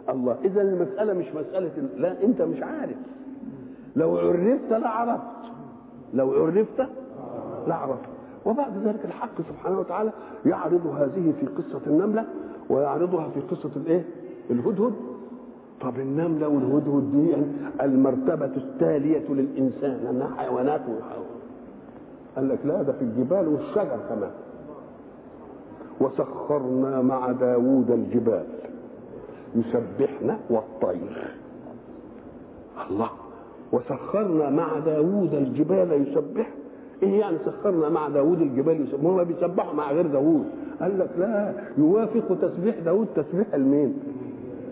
الله. 0.10 0.36
اذا 0.45 0.62
المسألة 0.62 1.13
مش 1.13 1.25
مسألة 1.36 1.71
لا 1.97 2.23
أنت 2.23 2.41
مش 2.41 2.63
عارف. 2.63 2.97
لو 3.95 4.17
عرفت 4.17 4.71
لعرفت 4.71 5.23
لو 6.13 6.32
عرفت 6.46 6.88
لعرفت 7.67 8.10
وبعد 8.46 8.78
ذلك 8.78 9.06
الحق 9.06 9.41
سبحانه 9.50 9.80
وتعالى 9.80 10.12
يعرض 10.46 10.88
هذه 10.88 11.34
في 11.39 11.46
قصة 11.46 11.82
النملة 11.88 12.26
ويعرضها 12.70 13.30
في 13.30 13.39
قصة 13.39 13.70
الإيه؟ 13.76 14.04
الهدهد. 14.52 14.93
طب 15.82 16.00
النملة 16.00 16.48
والهدهد 16.48 17.12
دي 17.12 17.34
المرتبة 17.86 18.46
التالية 18.46 19.28
للإنسان 19.30 20.00
لأنها 20.04 20.30
حيوانات 20.38 20.82
وحيوان. 20.82 21.38
قال 22.36 22.50
لك 22.50 22.60
لا 22.65 22.82
ده 22.82 22.93
في 22.93 23.02
الجبال 23.02 23.48
والشجر 23.48 24.00
كمان. 24.10 24.32
وسخرنا 26.02 27.02
مع 27.02 27.32
داوود 27.32 27.91
الجبال 27.91 28.46
يسبحنا 29.56 30.38
والطير. 30.50 31.36
الله. 32.89 33.10
وسخرنا 33.71 34.49
مع 34.49 34.80
داوود 34.80 35.34
الجبال 35.34 36.08
يسبح 36.08 36.49
إيه 37.03 37.19
يعني 37.19 37.38
سخرنا 37.45 37.89
مع 37.89 38.10
داوود 38.10 38.41
الجبال 38.41 38.82
يسبح 38.88 39.03
ما 39.03 39.23
بيسبحوا 39.23 39.73
مع 39.73 39.91
غير 39.91 40.08
داوود. 40.08 40.45
قال 40.82 40.99
لك 40.99 41.10
لا 41.17 41.53
يوافق 41.77 42.38
تسبيح 42.41 42.80
داوود 42.80 43.08
تسبيح 43.15 43.53
المين؟ 43.53 43.99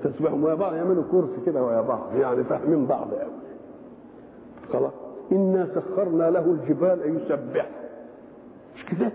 تسبحهم 0.04 0.44
ويا 0.44 0.54
بعض 0.56 0.74
يعملوا 0.74 1.04
كرسي 1.12 1.46
كده 1.46 1.64
ويا 1.64 1.82
بعض 1.82 2.16
يعني 2.16 2.44
فاهمين 2.44 2.86
بعض 2.86 3.14
قوي 3.14 3.32
خلاص. 4.74 4.92
إنا 5.32 5.68
سخرنا 5.76 6.30
له 6.30 6.52
الجبال 6.52 7.16
يسبح 7.16 7.70
مش 8.76 8.86
كده؟ 8.86 9.12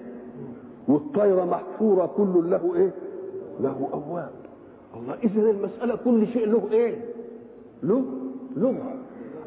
والطير 0.89 1.45
محفوره 1.45 2.07
كل 2.07 2.51
له 2.51 2.75
إيه؟ 2.75 2.91
له 3.61 3.89
اواب 3.93 4.31
الله 4.97 5.15
اذا 5.25 5.51
المسألة 5.51 5.97
كل 6.05 6.27
شيء 6.27 6.47
له 6.47 6.63
إيه؟ 6.73 6.99
له 7.83 8.05
لغه 8.57 8.95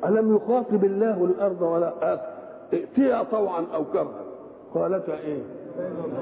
ألم 0.05 0.35
يخاطب 0.35 0.83
الله 0.83 1.23
الأرض 1.25 1.61
ولا 1.61 2.19
ائتيها 2.73 3.23
طوعا 3.23 3.65
أو 3.75 3.83
كرها؟ 3.93 4.23
قالتا 4.73 5.19
إيه؟ 5.19 5.41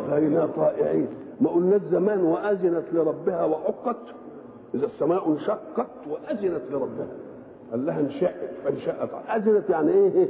بين 0.10 0.48
طائعين. 0.56 1.08
ما 1.42 1.50
قلناش 1.50 1.82
زمان 1.92 2.24
وأذنت 2.24 2.84
لربها 2.94 3.46
وحقت 3.46 3.98
إذا 4.76 4.86
السماء 4.86 5.30
انشقت 5.30 5.88
وأذنت 6.10 6.62
لربها. 6.72 7.08
قال 7.72 7.86
لها 7.86 8.00
انشقت 8.00 8.50
فانشقت. 8.64 9.10
أذنت 9.36 9.70
يعني 9.70 9.92
إيه؟ 9.92 10.28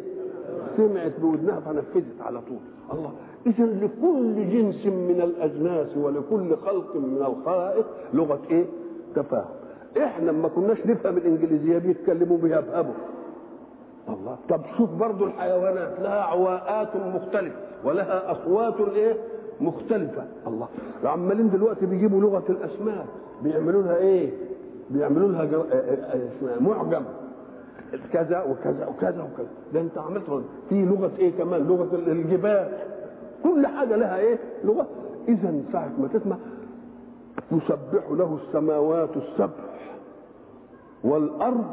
سمعت 0.77 1.11
بودنها 1.21 1.59
فنفذت 1.59 2.21
على 2.21 2.39
طول. 2.41 2.57
الله. 2.93 3.11
اذا 3.45 3.65
لكل 3.65 4.49
جنس 4.49 4.85
من 4.85 5.21
الأجناس 5.23 5.97
ولكل 5.97 6.55
خلق 6.55 6.95
من 6.95 7.17
الخلائق 7.27 7.85
لغة 8.13 8.39
إيه؟ 8.51 8.65
تفاهم. 9.15 9.49
إحنا 9.97 10.31
ما 10.31 10.47
كناش 10.47 10.77
نفهم 10.85 11.17
الإنجليزية 11.17 11.77
بيتكلموا 11.77 12.37
بيهبهبوا 12.37 12.93
الله. 14.09 14.37
طب 14.49 14.61
شوف 14.77 14.89
برضو 14.89 15.25
الحيوانات 15.25 15.99
لها 15.99 16.21
عواءات 16.21 16.95
مختلفة 16.95 17.55
ولها 17.83 18.31
أصوات 18.31 18.75
إيه؟ 18.95 19.17
مختلفة. 19.61 20.23
الله. 20.47 20.67
عمالين 21.03 21.49
دلوقتي 21.49 21.85
بيجيبوا 21.85 22.21
لغة 22.21 22.43
الأسماك 22.49 23.05
بيعملوا 23.43 23.81
لها 23.83 23.95
إيه؟ 23.95 24.31
بيعملوا 24.89 25.27
لها 25.27 25.45
جر... 25.45 25.65
معجم. 26.61 27.03
كذا 28.13 28.41
وكذا 28.43 28.87
وكذا 28.87 29.23
وكذا. 29.23 29.47
ده 29.73 29.81
أنت 29.81 29.97
عملت 29.97 30.43
في 30.69 30.85
لغة 30.85 31.11
إيه 31.19 31.31
كمان؟ 31.37 31.67
لغة 31.67 31.95
الجبال. 31.95 32.77
كل 33.43 33.67
حاجة 33.67 33.95
لها 33.95 34.17
إيه؟ 34.17 34.37
لغة. 34.63 34.87
إذا 35.27 35.61
ساعة 35.71 35.91
ما 35.99 36.07
تسمع 36.07 36.37
يسبح 37.51 38.11
له 38.11 38.37
السماوات 38.47 39.09
السبع 39.17 39.63
والأرض 41.03 41.71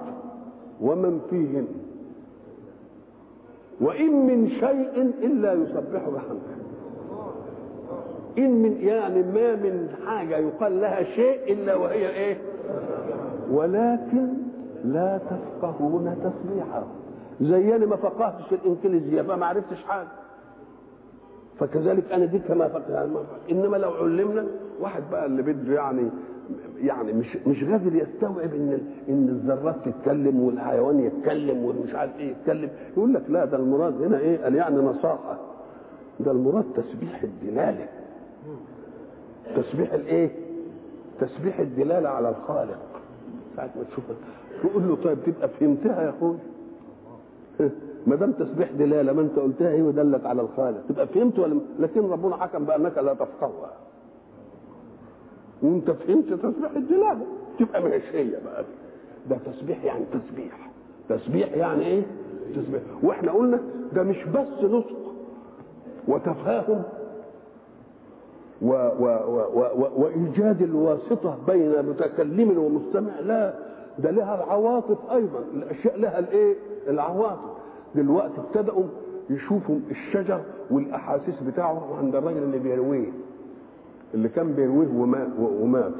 ومن 0.81 1.21
فيهن. 1.31 1.67
وإن 3.81 4.27
من 4.27 4.49
شيء 4.51 5.13
إلا 5.23 5.53
يسبح 5.53 6.09
بحمده. 6.09 6.59
إن 8.39 8.63
من 8.63 8.77
يعني 8.81 9.23
ما 9.23 9.55
من 9.57 9.89
حاجة 10.07 10.37
يقال 10.37 10.81
لها 10.81 11.03
شيء 11.05 11.53
إلا 11.53 11.75
وهي 11.75 12.09
إيه؟ 12.09 12.39
ولكن 13.51 14.29
لا 14.85 15.19
تفقهون 15.31 16.17
تسبيحه 16.23 16.85
زي 17.41 17.77
أنا 17.77 17.87
ما 17.87 17.97
فقهتش 17.97 18.53
الإنجليزية 18.53 19.23
فما 19.23 19.47
عرفتش 19.47 19.85
حاجة. 19.85 20.09
فكذلك 21.61 22.13
أنا 22.13 22.25
دي 22.25 22.39
كما 22.39 22.69
فقه. 22.69 23.09
إنما 23.51 23.77
لو 23.77 23.91
علمنا 23.91 24.47
واحد 24.81 25.03
بقى 25.11 25.27
اللي 25.27 25.43
بده 25.43 25.75
يعني 25.75 26.11
يعني 26.79 27.13
مش 27.13 27.37
مش 27.47 27.65
قادر 27.65 27.95
يستوعب 27.95 28.55
إن 28.55 28.81
إن 29.09 29.29
الذرات 29.29 29.77
تتكلم 29.85 30.41
والحيوان 30.43 31.01
يتكلم 31.01 31.65
والمش 31.65 31.95
عارف 31.95 32.17
إيه 32.19 32.31
يتكلم. 32.31 32.71
يقول 32.97 33.15
لك 33.15 33.23
لا 33.29 33.45
ده 33.45 33.57
المراد 33.57 34.03
هنا 34.03 34.19
إيه؟ 34.19 34.39
قال 34.45 34.55
يعني 34.55 34.77
نصاحة. 34.77 35.39
ده 36.21 36.31
المراد 36.31 36.65
تسبيح 36.77 37.23
الدلاله 37.23 37.89
تسبيح 39.57 39.93
الإيه؟ 39.93 40.31
تسبيح 41.21 41.61
الدلاله 41.61 42.09
على 42.09 42.29
الخالق. 42.29 42.79
ساعة 43.57 43.71
ما 43.77 43.83
تشوف 43.85 44.05
تقول 44.63 44.89
له 44.89 44.97
طيب 44.97 45.19
تبقى 45.27 45.49
فهمتها 45.49 46.03
يا 46.03 46.11
أخوي. 46.11 46.37
ما 48.07 48.17
دام 48.17 48.33
تسبيح 48.33 48.71
دلاله 48.73 49.13
ما 49.13 49.21
أنت 49.23 49.39
قلتها 49.39 49.71
هي 49.71 49.83
ودلت 49.83 50.27
على 50.27 50.43
الخالق. 50.43 50.87
تبقى 50.89 51.07
فهمت 51.07 51.39
ولا 51.39 51.61
لكن 51.79 52.01
ربنا 52.01 52.37
حكم 52.37 52.65
بأنك 52.65 52.99
لا 52.99 53.15
تفقهها. 53.15 53.71
وانت 55.63 55.91
فهمت 55.91 56.33
تسبيح 56.33 56.71
الدلاله 56.77 57.27
تبقى 57.59 57.83
هي 58.15 58.31
بقى. 58.45 58.65
ده 59.31 59.37
تسبيح 59.53 59.85
يعني 59.85 60.05
تسبيح. 60.13 60.71
تسبيح 61.09 61.53
يعني 61.57 61.87
إيه؟ 61.87 62.03
تسبيح. 62.57 62.83
وإحنا 63.03 63.33
قلنا 63.33 63.61
ده 63.93 64.03
مش 64.03 64.25
بس 64.25 64.63
نطق 64.65 64.97
وتفاهم 66.09 66.83
و 68.63 68.67
و 68.73 69.05
و 69.29 69.61
و 69.75 69.89
وإيجاد 70.03 70.63
الواسطة 70.63 71.39
بين 71.47 71.83
متكلم 71.83 72.59
ومستمع. 72.59 73.21
لا 73.21 73.55
ده 73.99 74.11
لها 74.11 74.35
العواطف 74.45 75.11
أيضا. 75.13 75.45
الأشياء 75.55 75.99
لها 75.99 76.19
الإيه؟ 76.19 76.55
العواطف. 76.89 77.59
دلوقتي 77.95 78.35
ابتدأوا 78.41 78.85
يشوفوا 79.31 79.79
الشجر 79.91 80.41
والأحاسيس 80.71 81.35
بتاعه 81.47 81.97
عند 81.99 82.17
الراجل 82.17 82.43
اللي 82.43 82.59
بيرويه. 82.59 83.11
اللي 84.15 84.29
كان 84.29 84.53
بيرويه 84.53 84.89
ومات. 85.41 85.93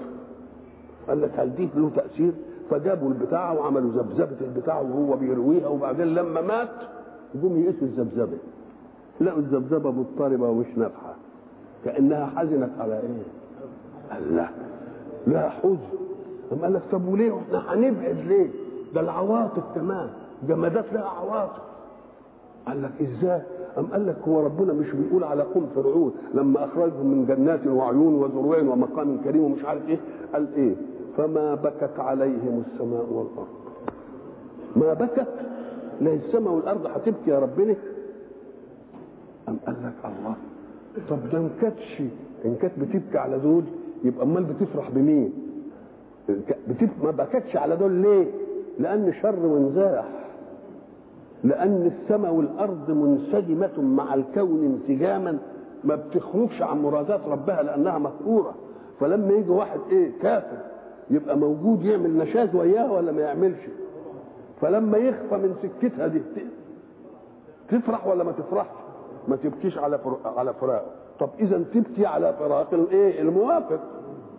قال 1.09 1.23
لك 1.23 1.31
هل 1.41 1.55
دي 1.55 1.69
له 1.75 1.91
تأثير 1.97 2.33
فجابوا 2.71 3.09
البتاعة 3.09 3.55
وعملوا 3.59 3.91
ذبذبة 3.91 4.37
البتاعة 4.41 4.83
وهو 4.83 5.17
بيرويها 5.17 5.69
وبعدين 5.69 6.07
لما 6.15 6.41
مات 6.41 6.69
جم 7.35 7.61
يقيسوا 7.63 7.83
الذبذبة 7.89 8.39
لقوا 9.21 9.39
الذبذبة 9.39 9.91
مضطربة 9.91 10.49
ومش 10.49 10.67
نافعة 10.77 11.15
كأنها 11.85 12.27
حزنت 12.27 12.71
على 12.81 12.95
إيه؟ 13.01 13.23
قال 14.11 14.37
لا 14.37 14.49
لا 15.27 15.49
حزن 15.49 15.79
أم 16.53 16.59
قال 16.63 16.75
لك 16.75 16.83
طب 16.93 17.09
وليه 17.09 17.39
إحنا 17.39 17.75
هنبعد 17.75 18.17
ليه؟ 18.27 18.51
ده 18.95 19.01
العواطف 19.01 19.63
كمان 19.75 20.09
جمادات 20.49 20.93
لها 20.93 21.09
عواطف 21.09 21.63
قال 22.67 22.83
لك 22.83 22.91
إزاي؟ 23.01 23.43
أم 23.79 23.87
قال 23.87 24.07
لك 24.07 24.17
هو 24.29 24.41
ربنا 24.41 24.73
مش 24.73 24.91
بيقول 24.91 25.25
على 25.25 25.43
قوم 25.43 25.67
فرعون 25.75 26.13
لما 26.35 26.65
أخرجهم 26.65 27.07
من 27.07 27.27
جنات 27.27 27.67
وعيون 27.67 28.15
وزروع 28.15 28.59
ومقام 28.61 29.21
كريم 29.25 29.43
ومش 29.45 29.65
عارف 29.65 29.89
إيه؟ 29.89 29.99
قال 30.33 30.55
إيه؟ 30.57 30.75
فما 31.17 31.55
بكت 31.55 31.99
عليهم 32.01 32.63
السماء 32.67 33.07
والأرض. 33.13 33.49
ما 34.77 34.95
بكت؟ 34.95 35.29
لا 36.01 36.15
السماء 36.15 36.53
والأرض 36.55 36.87
هتبكي 36.87 37.31
يا 37.31 37.39
ربنا 37.39 37.75
أم 39.49 39.57
قال 39.67 39.77
لك 39.83 40.05
الله. 40.05 40.35
طب 41.11 41.31
ده 41.33 41.39
ان 41.39 41.51
كانتش 41.61 42.03
ان 42.45 42.55
كانت 42.55 42.79
بتبكي 42.79 43.19
على 43.19 43.39
دول 43.39 43.63
يبقى 44.05 44.23
أمال 44.25 44.45
بتفرح 44.45 44.91
بمين؟ 44.91 45.33
بتب... 46.69 46.89
ما 47.05 47.11
بكتش 47.11 47.57
على 47.57 47.77
دول 47.77 47.93
ليه؟ 47.93 48.27
لأن 48.79 49.13
شر 49.23 49.47
وانزاح. 49.47 50.05
لأن 51.45 51.93
السماء 52.03 52.35
والأرض 52.35 52.91
منسجمة 52.91 53.81
مع 53.81 54.15
الكون 54.15 54.65
انسجاما 54.65 55.39
ما 55.85 55.95
بتخرجش 55.95 56.63
عن 56.63 56.83
مرادات 56.83 57.21
ربها 57.29 57.63
لأنها 57.63 57.99
مقهوره 57.99 58.55
فلما 59.01 59.33
يجي 59.33 59.51
واحد 59.51 59.81
إيه 59.93 60.11
كافر 60.23 60.57
يبقى 61.11 61.37
موجود 61.39 61.85
يعمل 61.85 62.17
نشاز 62.19 62.55
وياه 62.55 62.93
ولا 62.93 63.13
ما 63.13 63.21
يعملش؟ 63.23 63.59
فلما 64.61 64.99
يخفى 64.99 65.37
من 65.37 65.55
سكتها 65.63 66.07
دي 66.07 66.23
تفرح 67.69 68.07
ولا 68.07 68.25
ما 68.25 68.33
تفرحش؟ 68.33 68.75
ما 69.29 69.37
تبكيش 69.37 69.79
على. 69.79 69.99
على 70.25 70.55
فراقه. 70.55 70.87
طب 71.21 71.29
إذا 71.41 71.65
تبكي 71.75 72.07
على 72.07 72.35
فراق 72.39 72.75
الايه 72.75 73.21
الموافق. 73.21 73.81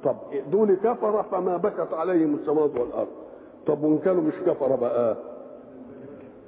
طب 0.03 0.15
دول 0.51 0.75
كفر 0.75 1.23
فما 1.23 1.57
بكت 1.57 1.93
عليهم 1.93 2.35
السماوات 2.35 2.71
والأرض. 2.77 3.07
طب 3.67 3.83
وإن 3.83 3.97
كانوا 3.97 4.21
مش 4.23 4.33
كفره 4.45 4.75
بقى 4.75 5.17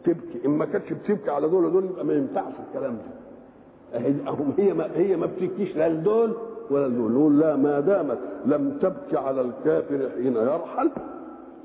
تبكي. 0.04 0.46
إن 0.46 0.50
ما 0.52 0.66
كانتش 0.66 0.94
بتبكي 0.94 1.32
على 1.32 1.48
دول 1.50 1.72
دول 1.72 1.86
يبقى 1.86 2.06
ما 2.06 2.14
ينفعش 2.14 2.54
الكلام 2.70 2.94
ده. 2.98 4.32
هم 4.32 4.54
هي 4.58 4.74
ما 4.74 4.88
هي 4.96 5.16
ما 5.18 5.26
بتبكيش 5.26 5.76
لا 5.76 5.90
لدول 5.90 6.34
ولا 6.72 6.88
لدول. 6.88 7.40
لا 7.40 7.56
ما 7.56 7.80
دامت 7.80 8.18
لم 8.46 8.78
تبكي 8.82 9.18
على 9.18 9.42
الكافر 9.42 10.10
حين 10.16 10.36
يرحل 10.36 10.92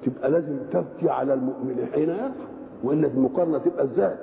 تبقى 0.06 0.30
لازم 0.30 0.56
تبكي 0.72 1.10
على 1.10 1.34
المؤمن 1.34 1.86
حين 1.94 2.08
يرحل. 2.08 2.30
والا 2.84 3.06
المقارنة 3.06 3.58
تبقى 3.58 3.84
إزاي؟ 3.84 4.14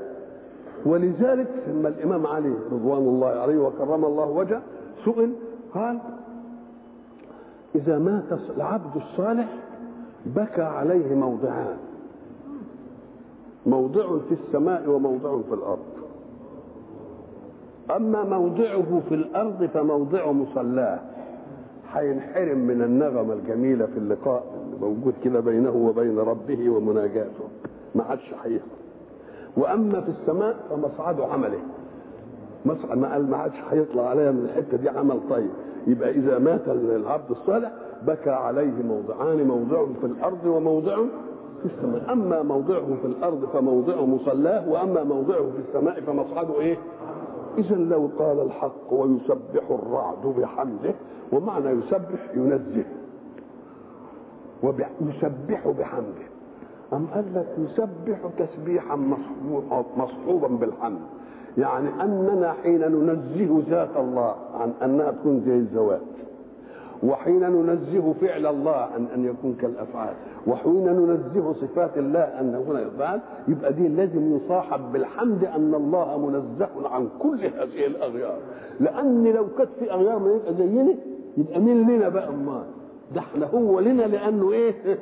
ولذلك 0.85 1.47
لما 1.67 1.89
الإمام 1.89 2.27
علي 2.27 2.53
رضوان 2.71 2.97
الله 3.01 3.27
عليه 3.27 3.57
وكرم 3.57 4.05
الله 4.05 4.25
وجهه 4.29 4.61
سئل 5.05 5.33
قال 5.73 5.99
إذا 7.75 7.99
مات 7.99 8.39
العبد 8.57 8.95
الصالح 8.95 9.49
بكى 10.25 10.61
عليه 10.61 11.15
موضعان 11.15 11.77
موضع 13.65 14.07
في 14.29 14.35
السماء 14.47 14.89
وموضع 14.89 15.41
في 15.49 15.53
الأرض. 15.53 15.79
أما 17.95 18.23
موضعه 18.23 19.01
في 19.09 19.15
الأرض 19.15 19.65
فموضع 19.73 20.31
مصلاه. 20.31 20.99
هينحرم 21.93 22.57
من 22.57 22.81
النغمه 22.81 23.33
الجميله 23.33 23.85
في 23.85 23.97
اللقاء 23.97 24.43
اللي 24.65 24.77
موجود 24.87 25.13
كده 25.23 25.39
بينه 25.39 25.75
وبين 25.75 26.19
ربه 26.19 26.69
ومناجاته. 26.69 27.43
ما 27.95 28.03
عادش 28.03 28.33
هيحصل 28.43 28.67
وأما 29.57 30.01
في 30.01 30.09
السماء 30.21 30.55
فمصعد 30.69 31.21
عمله. 31.21 31.59
مصعد 32.65 32.97
ما 33.29 33.37
عادش 33.37 33.55
هيطلع 33.71 34.09
عليها 34.09 34.31
من 34.31 34.45
الحتة 34.45 34.77
دي 34.77 34.89
عمل 34.89 35.19
طيب. 35.29 35.49
يبقى 35.87 36.09
إذا 36.11 36.39
مات 36.39 36.61
العبد 36.67 37.31
الصالح 37.31 37.71
بكى 38.07 38.29
عليه 38.29 38.71
موضعان 38.87 39.47
موضع 39.47 39.85
في 40.01 40.05
الأرض 40.07 40.45
وموضع 40.45 40.97
في 41.63 41.69
السماء. 41.77 42.13
أما 42.13 42.41
موضعه 42.43 42.95
في 43.01 43.07
الأرض 43.07 43.45
فموضع 43.53 44.01
مصلاه 44.01 44.69
وأما 44.69 45.03
موضعه 45.03 45.43
في 45.51 45.59
السماء 45.69 46.01
فمصعده 46.01 46.59
إيه؟ 46.59 46.77
اذا 47.57 47.75
لو 47.75 48.09
قال 48.19 48.39
الحق 48.41 48.93
ويسبح 48.93 49.63
الرعد 49.71 50.25
بحمده 50.37 50.93
ومعنى 51.33 51.69
يسبح 51.69 52.35
ينزه. 52.35 52.85
ويسبح 54.63 55.67
بحمده. 55.67 56.27
أم 56.93 57.07
قال 57.13 57.25
لك 57.35 57.47
يسبح 57.57 58.19
تسبيحا 58.37 58.95
مصحوبا 59.97 60.47
بالحمد؟ 60.47 60.99
يعني 61.57 62.03
أننا 62.03 62.53
حين 62.63 62.79
ننزه 62.81 63.63
ذات 63.69 63.97
الله 63.97 64.35
عن 64.53 64.73
أنها 64.83 65.11
تكون 65.11 65.41
زي 65.45 65.55
الزواج. 65.55 66.01
وحين 67.03 67.39
ننزه 67.39 68.13
فعل 68.21 68.45
الله 68.45 68.75
عن 68.75 69.05
أن 69.15 69.25
يكون 69.25 69.53
كالأفعال. 69.61 70.13
وحين 70.47 70.85
ننزه 70.85 71.53
صفات 71.53 71.97
الله 71.97 72.19
أن 72.19 72.59
يكون 72.61 72.77
الأفعال 72.77 73.19
يبقى 73.47 73.73
دي 73.73 73.87
لازم 73.87 74.35
يصاحب 74.35 74.91
بالحمد 74.91 75.43
أن 75.45 75.75
الله 75.75 76.17
منزه 76.27 76.89
عن 76.89 77.09
كل 77.19 77.39
هذه 77.45 77.85
الأغيار. 77.87 78.37
لأن 78.79 79.23
لو 79.27 79.45
كانت 79.57 79.69
في 79.79 79.91
أغيار 79.91 80.19
ما 80.19 80.31
يبقى 80.31 80.53
زينا 80.53 80.93
يبقى 81.37 81.59
مين 81.59 81.89
لنا 81.89 82.09
بقى 82.09 82.29
أمال؟ 82.29 82.63
ده 83.15 83.19
إحنا 83.19 83.45
هو 83.45 83.79
لنا 83.79 84.03
لأنه 84.03 84.51
إيه؟ 84.51 84.99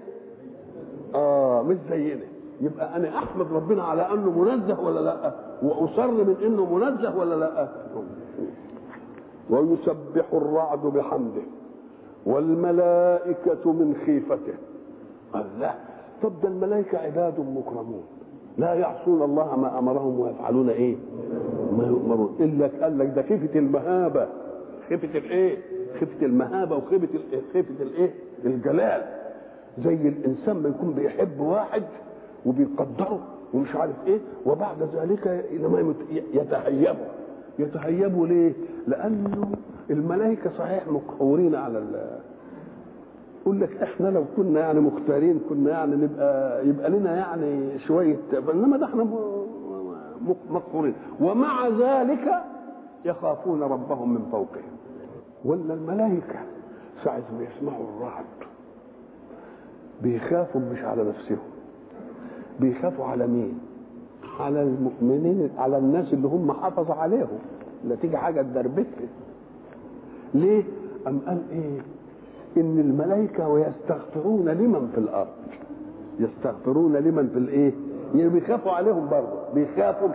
آه 1.15 1.61
مش 1.63 1.77
زينا. 1.89 2.25
يبقى 2.61 2.95
أنا 2.95 3.17
أحمد 3.17 3.45
ربنا 3.53 3.83
على 3.83 4.01
أنه 4.13 4.29
منزه 4.29 4.79
ولا 4.81 4.99
لأ؟ 4.99 5.33
وأصر 5.63 6.11
من 6.11 6.35
إنه 6.45 6.75
منزه 6.75 7.17
ولا 7.17 7.35
لأ؟ 7.35 7.67
ويسبح 9.49 10.25
الرعد 10.33 10.79
بحمده. 10.81 11.41
والملائكة 12.25 13.71
من 13.73 13.95
خيفته. 14.05 14.53
الله 15.35 15.73
طب 16.23 16.31
ده 16.43 16.47
الملائكة 16.47 16.97
عباد 16.97 17.39
مكرمون. 17.39 18.03
لا 18.57 18.73
يعصون 18.73 19.21
الله 19.21 19.55
ما 19.55 19.79
أمرهم 19.79 20.19
ويفعلون 20.19 20.69
إيه؟ 20.69 20.95
ما 21.77 21.87
يؤمرون. 21.87 22.35
إلا 22.39 22.69
قال 22.83 22.97
لك 22.97 23.07
ده 23.15 23.21
خيفة 23.21 23.59
المهابة. 23.59 24.27
خيفة 24.89 25.17
الإيه؟ 25.17 25.57
خيفة 25.99 26.25
المهابة 26.25 26.75
وخيفة 26.75 27.07
خيفة 27.53 27.83
الإيه 27.83 28.13
الجلال. 28.45 29.01
زي 29.83 29.93
الإنسان 29.93 30.57
ما 30.57 30.69
يكون 30.69 30.93
بيحب 30.93 31.39
واحد 31.39 31.83
وبيقدره 32.45 33.19
ومش 33.53 33.75
عارف 33.75 33.95
إيه 34.07 34.19
وبعد 34.45 34.77
ذلك 34.95 35.45
لما 35.51 35.93
يتهيبه. 36.33 37.07
يتهيبوا 37.59 38.27
ليه؟ 38.27 38.53
لأنه 38.87 39.51
الملائكة 39.89 40.49
صحيح 40.57 40.87
مقهورين 40.87 41.55
على 41.55 41.77
ال 41.77 42.19
يقول 43.41 43.61
لك 43.61 43.77
إحنا 43.83 44.07
لو 44.07 44.23
كنا 44.37 44.59
يعني 44.59 44.79
مختارين 44.79 45.39
كنا 45.49 45.71
يعني 45.71 45.95
نبقى 45.95 46.67
يبقى 46.67 46.89
لنا 46.89 47.15
يعني 47.17 47.79
شوية 47.79 48.17
إنما 48.53 48.77
ده 48.77 48.85
إحنا 48.85 49.07
مقهورين. 50.49 50.93
ومع 51.21 51.67
ذلك 51.67 52.43
يخافون 53.05 53.63
ربهم 53.63 54.13
من 54.13 54.21
فوقهم. 54.31 54.71
ولا 55.45 55.73
الملائكة 55.73 56.39
ساعة 57.03 57.23
ما 57.37 57.43
يسمعوا 57.43 57.85
الرعد 57.97 58.25
بيخافوا 60.03 60.61
مش 60.61 60.79
على 60.83 61.03
نفسهم 61.03 61.37
بيخافوا 62.59 63.05
على 63.05 63.27
مين؟ 63.27 63.59
على 64.41 64.61
المؤمنين 64.63 65.49
على 65.57 65.77
الناس 65.77 66.13
اللي 66.13 66.27
هم 66.27 66.51
حافظ 66.51 66.91
عليهم. 66.91 67.39
لا 67.87 67.95
تيجي 67.95 68.17
حاجة 68.17 68.41
تدربكهم 68.41 69.07
ليه؟ 70.33 70.63
أم 71.07 71.19
قال 71.27 71.41
إيه؟ 71.51 71.79
إن 72.57 72.79
الملائكة 72.79 73.47
ويستغفرون 73.49 74.49
لمن 74.49 74.87
في 74.93 74.97
الأرض. 74.97 75.27
يستغفرون 76.19 76.93
لمن 76.97 77.27
في 77.27 77.37
الإيه؟ 77.37 77.71
يعني 78.15 78.29
بيخافوا 78.29 78.71
عليهم 78.71 79.09
برضه. 79.09 79.53
بيخافوا 79.53 80.09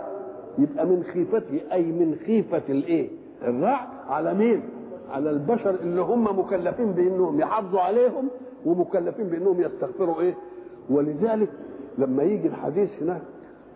يبقى 0.58 0.86
من 0.86 1.02
خيفته 1.12 1.60
أي 1.72 1.82
من 1.84 2.16
خيفة 2.26 2.62
الإيه؟ 2.68 3.08
الرعد. 3.42 3.88
على 4.08 4.34
مين؟ 4.34 4.62
على 5.10 5.30
البشر 5.30 5.74
اللي 5.82 6.00
هم 6.00 6.38
مكلفين 6.38 6.92
بإنهم 6.92 7.40
يحافظوا 7.40 7.80
عليهم 7.80 8.28
ومكلفين 8.66 9.26
بإنهم 9.26 9.60
يستغفروا 9.60 10.20
إيه؟ 10.20 10.34
ولذلك 10.90 11.48
لما 11.98 12.22
يجي 12.22 12.48
الحديث 12.48 12.88
هناك 13.02 13.22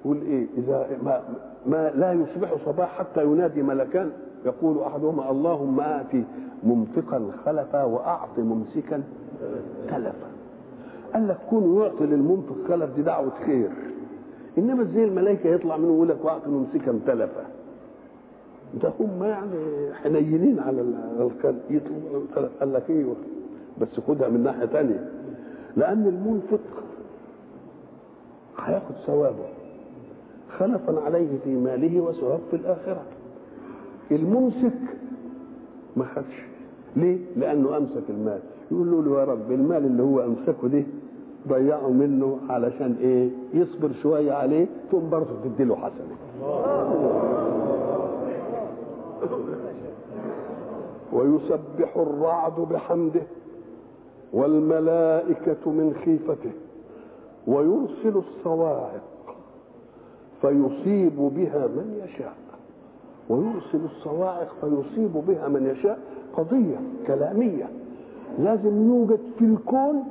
يقول 0.05 0.23
إيه 0.23 0.47
إذا 0.59 0.87
ما, 1.05 1.23
ما 1.67 1.91
لا 1.95 2.13
يصبح 2.13 2.55
صباح 2.67 2.99
حتى 2.99 3.25
ينادي 3.25 3.63
ملكان 3.63 4.11
يقول 4.47 4.79
أحدهما 4.79 5.31
اللهم 5.31 5.81
اتي 5.81 6.25
ممسكا 6.65 7.31
خلفا 7.45 7.85
وأعط 7.85 8.39
ممسكا 8.39 9.03
تلفا. 9.89 10.31
قال 11.15 11.29
لك 11.29 11.39
كون 11.51 11.77
يعطي 11.83 12.05
للمنفق 12.07 12.57
خلف 12.69 12.95
دي 12.97 13.03
دعوة 13.03 13.33
خير. 13.47 13.71
إنما 14.59 14.83
إزاي 14.83 15.05
الملائكة 15.05 15.49
يطلع 15.51 15.77
منه 15.77 15.95
يقول 15.95 16.09
لك 16.09 16.25
وأعط 16.25 16.49
ممسكا 16.49 17.01
تلفا. 17.07 17.45
ده 18.83 18.93
هم 19.01 19.25
يعني 19.25 19.95
حنينين 19.95 20.59
على 20.61 20.85
يطلبوا 21.71 22.21
قال 22.61 22.73
لك 22.73 22.91
أيوه 22.91 23.17
بس 23.81 23.89
خدها 24.09 24.29
من 24.29 24.43
ناحية 24.43 24.67
ثانية 24.67 25.11
لأن 25.77 26.07
المنفق 26.07 26.61
هياخد 28.59 28.95
ثوابه. 29.07 29.45
خلفا 30.59 31.01
عليه 31.01 31.39
في 31.45 31.55
ماله 31.55 32.01
وثواب 32.01 32.41
في 32.51 32.57
الآخرة 32.57 33.03
الممسك 34.11 34.79
ما 35.97 36.05
خدش 36.05 36.43
ليه؟ 36.97 37.19
لأنه 37.37 37.77
أمسك 37.77 38.03
المال 38.11 38.41
يقول 38.71 39.05
له 39.05 39.21
يا 39.21 39.25
رب 39.25 39.53
المال 39.53 39.85
اللي 39.87 40.03
هو 40.03 40.21
أمسكه 40.25 40.69
ده 40.69 40.83
ضيعه 41.49 41.89
منه 41.89 42.39
علشان 42.49 42.97
إيه؟ 43.01 43.31
يصبر 43.55 43.91
شوية 44.03 44.33
عليه 44.33 44.67
ثم 44.93 45.09
برضه 45.11 45.31
تديله 45.45 45.77
حسنة 45.77 46.17
ويسبح 51.13 51.97
الرعد 51.97 52.61
بحمده 52.61 53.23
والملائكة 54.33 55.71
من 55.71 55.95
خيفته 56.05 56.51
ويرسل 57.47 58.17
الصواعق 58.19 59.01
فيصيب 60.41 61.17
بها 61.17 61.67
من 61.67 62.03
يشاء. 62.05 62.35
ويرسل 63.29 63.85
الصواعق 63.85 64.49
فيصيب 64.61 65.13
بها 65.13 65.49
من 65.49 65.67
يشاء. 65.67 65.99
قضية 66.37 66.81
كلامية. 67.07 67.69
لازم 68.39 68.89
يوجد 68.89 69.21
في 69.39 69.45
الكون 69.45 70.05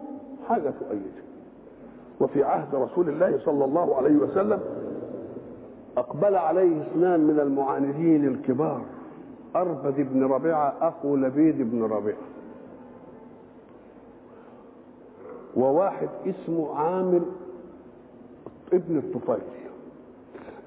حاجة 0.48 0.74
تؤيده 0.80 1.20
وفي 2.22 2.44
عهد 2.44 2.76
رسول 2.76 3.10
الله 3.10 3.40
صلى 3.46 3.66
الله 3.66 3.96
عليه 3.96 4.16
وسلم 4.16 4.60
أقبل 5.98 6.36
عليه 6.36 6.82
اثنان 6.82 7.20
من 7.20 7.40
المعاندين 7.40 8.28
الكبار. 8.28 8.82
أربد 9.56 9.96
بن 9.96 10.24
ربيعة 10.24 10.74
أخو 10.82 11.16
لبيد 11.16 11.72
بن 11.72 11.84
ربيعة. 11.84 12.18
وواحد 15.56 16.10
اسمه 16.28 16.76
عامر 16.76 17.22
ابن 18.74 18.98
الطفيل. 18.98 19.59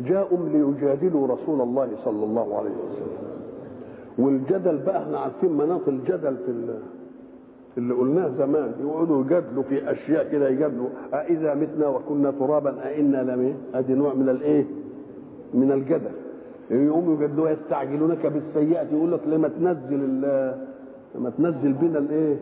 جاءوا 0.01 0.49
ليجادلوا 0.49 1.27
رسول 1.29 1.61
الله 1.61 1.89
صلى 2.05 2.25
الله 2.25 2.59
عليه 2.59 2.71
وسلم. 2.71 3.23
والجدل 4.19 4.79
بقى 4.87 5.03
إحنا 5.03 5.19
عارفين 5.19 5.53
مناط 5.53 5.89
الجدل 5.89 6.37
في 6.37 6.79
اللي 7.79 7.95
قلناه 7.95 8.29
زمان. 8.39 8.73
يقعدوا 8.85 9.25
يجادلوا 9.25 9.63
في 9.63 9.93
أشياء 9.93 10.29
كده 10.33 10.49
يجادلوا 10.49 10.89
أإذا 11.15 11.55
متنا 11.55 11.89
وكنا 11.89 12.31
ترابا 12.31 12.87
أئنا 12.89 13.17
لم 13.23 13.55
أدي 13.75 13.95
نوع 13.95 14.15
من 14.15 14.29
الإيه؟ 14.29 14.65
من 15.55 15.73
الجدل. 15.73 16.11
يقوموا 16.71 17.15
يجادلوا 17.15 17.51
يستعجلونك 17.51 18.27
بالسيئة 18.27 18.83
يقول 18.93 19.13
لك 19.13 19.21
لما 19.27 19.49
تنزل 19.49 20.01
لما 21.15 21.31
تنزل 21.39 21.73
بنا 21.73 21.99
الايه؟ 21.99 22.37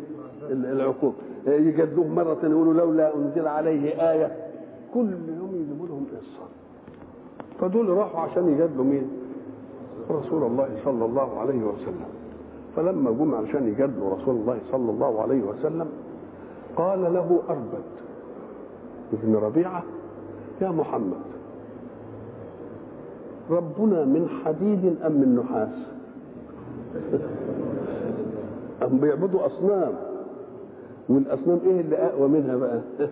العقوبة 0.50 1.14
يجادلوهم 1.46 2.14
مرة 2.14 2.38
يقولوا 2.42 2.74
لولا 2.74 3.16
أنزل 3.16 3.46
عليه 3.48 4.10
آية. 4.10 4.36
كل 4.94 5.08
يوم 5.38 5.50
يجيبوا 5.54 5.86
لهم 5.86 6.04
قصة 6.12 6.46
فدول 7.60 7.88
راحوا 7.88 8.20
عشان 8.20 8.48
يجادلوا 8.48 8.84
مين؟ 8.84 9.10
رسول 10.10 10.42
الله 10.42 10.68
صلى 10.84 11.04
الله 11.04 11.38
عليه 11.40 11.62
وسلم. 11.64 12.06
فلما 12.76 13.10
جم 13.10 13.34
عشان 13.34 13.68
يجادلوا 13.68 14.14
رسول 14.14 14.36
الله 14.36 14.58
صلى 14.72 14.90
الله 14.90 15.22
عليه 15.22 15.42
وسلم 15.42 15.88
قال 16.76 17.02
له 17.14 17.42
أربد 17.48 17.82
ابن 19.12 19.34
ربيعة 19.34 19.82
يا 20.60 20.68
محمد 20.68 21.20
ربنا 23.50 24.04
من 24.04 24.28
حديد 24.44 24.96
أم 25.06 25.12
من 25.12 25.36
نحاس؟ 25.36 25.74
أم 28.92 28.98
بيعبدوا 28.98 29.46
أصنام. 29.46 29.92
والأصنام 31.08 31.60
إيه 31.66 31.80
اللي 31.80 31.96
أقوى 31.96 32.28
منها 32.28 32.56
بقى؟ 32.56 32.80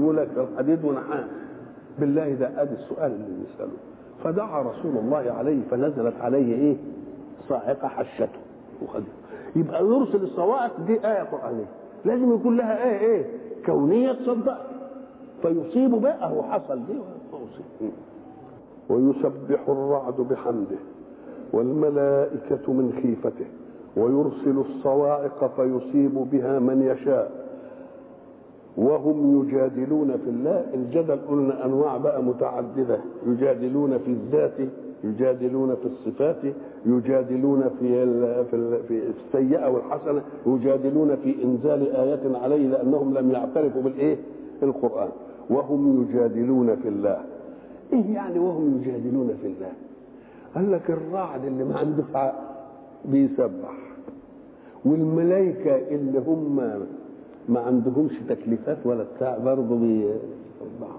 يقول 0.00 0.16
لك 0.16 0.28
الحديد 0.52 0.84
ونحاس. 0.84 1.24
بالله 2.00 2.34
ده 2.34 2.62
أدي 2.62 2.74
السؤال 2.74 3.12
اللي 3.12 3.26
بنساله 3.26 3.76
فدعا 4.24 4.62
رسول 4.62 4.96
الله 4.96 5.32
عليه 5.38 5.62
فنزلت 5.70 6.14
عليه 6.20 6.54
إيه؟ 6.54 6.76
صاعقة 7.48 7.88
حشته. 7.88 8.38
وخده 8.82 9.04
يبقى 9.56 9.84
يرسل 9.84 10.22
الصواعق 10.22 10.80
دي 10.86 10.92
آية 10.92 11.22
قرآنية. 11.22 11.64
لازم 12.04 12.34
يكون 12.34 12.56
لها 12.56 12.84
آية 12.84 12.98
إيه؟ 12.98 13.24
كونية 13.66 14.12
تصدق. 14.12 14.58
فيصيب 15.42 15.90
بقى 15.90 16.30
هو 16.32 16.42
حصل 16.42 16.86
دي 16.86 16.98
ويسبح 18.90 19.68
الرعد 19.68 20.14
بحمده 20.14 20.76
والملائكة 21.52 22.72
من 22.72 22.92
خيفته. 23.02 23.46
ويرسل 23.96 24.58
الصواعق 24.70 25.52
فيصيب 25.56 26.14
بها 26.32 26.58
من 26.58 26.82
يشاء. 26.82 27.47
وهم 28.78 29.40
يجادلون 29.42 30.16
في 30.24 30.30
الله. 30.30 30.64
الجدل 30.74 31.16
قلنا 31.28 31.64
أنواع 31.64 31.96
بقى 31.96 32.22
متعددة. 32.22 32.98
يجادلون 33.26 33.98
في 33.98 34.08
الذات 34.10 34.68
يجادلون 35.04 35.74
في 35.74 35.86
الصفات 35.86 36.36
يجادلون 36.86 37.70
في 37.80 38.06
في 38.50 38.78
في 38.88 39.02
السيئة 39.08 39.68
والحسنة 39.70 40.22
يجادلون 40.46 41.16
في 41.16 41.44
إنزال 41.44 41.96
ايات 41.96 42.20
عليه 42.42 42.66
لأنهم 42.68 43.14
لم 43.14 43.30
يعترفوا 43.30 43.82
بالإيه؟ 43.82 44.16
القرآن. 44.62 45.08
وهم 45.50 46.02
يجادلون 46.02 46.76
في 46.76 46.88
الله. 46.88 47.20
إيه 47.92 48.14
يعني 48.14 48.38
وهم 48.38 48.80
يجادلون 48.82 49.36
في 49.42 49.46
الله؟ 49.46 49.72
قال 50.54 50.72
لك 50.72 50.90
الرعد 50.90 51.44
اللي 51.44 51.64
ما 51.64 51.78
عنده 51.78 52.32
بيسبح. 53.04 53.74
والملائكة 54.84 55.76
اللي 55.76 56.18
هم 56.18 56.60
ما 57.48 57.60
عندهمش 57.60 58.12
تكليفات 58.28 58.78
ولا 58.84 59.04
بتاع 59.16 59.38
برضه 59.38 59.76
بيسبحوا 59.76 60.98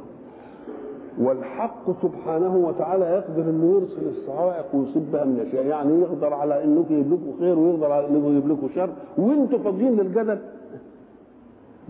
والحق 1.19 2.01
سبحانه 2.01 2.55
وتعالى 2.57 3.05
يقدر 3.05 3.49
إنه 3.49 3.73
يرسل 3.81 4.07
الصواعق 4.17 4.75
ويصيب 4.75 5.11
بها 5.11 5.25
من 5.25 5.39
اشياء 5.47 5.65
يعني 5.65 6.01
يقدر 6.01 6.33
على 6.33 6.63
إنه 6.63 6.85
يجيب 6.89 7.13
لكم 7.13 7.39
خير 7.39 7.59
ويقدر 7.59 7.91
على 7.91 8.07
إنه 8.07 8.27
يجيب 8.29 8.47
لكم 8.51 8.69
شر 8.75 8.89
وأنتم 9.17 9.63
فاضيين 9.63 9.95
للجدل. 9.97 10.39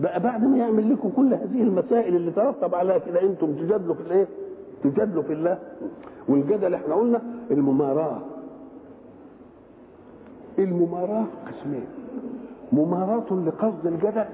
بقى 0.00 0.20
بعد 0.20 0.44
ما 0.44 0.56
يعمل 0.58 0.92
لكم 0.92 1.08
كل 1.16 1.34
هذه 1.34 1.62
المسائل 1.62 2.16
اللي 2.16 2.30
ترتب 2.30 2.74
عليها 2.74 2.98
كده 2.98 3.22
إنتم 3.22 3.52
تجادلوا 3.52 3.94
في 3.94 4.00
الإيه؟ 4.00 4.26
تجادلوا 4.84 5.22
في 5.22 5.32
الله. 5.32 5.58
والجدل 6.28 6.74
إحنا 6.74 6.94
قلنا 6.94 7.20
المماراه. 7.50 8.18
المماراه 10.58 11.24
قسمين. 11.46 11.84
مماراة 12.72 13.24
لقصد 13.46 13.86
الجدل 13.86 14.24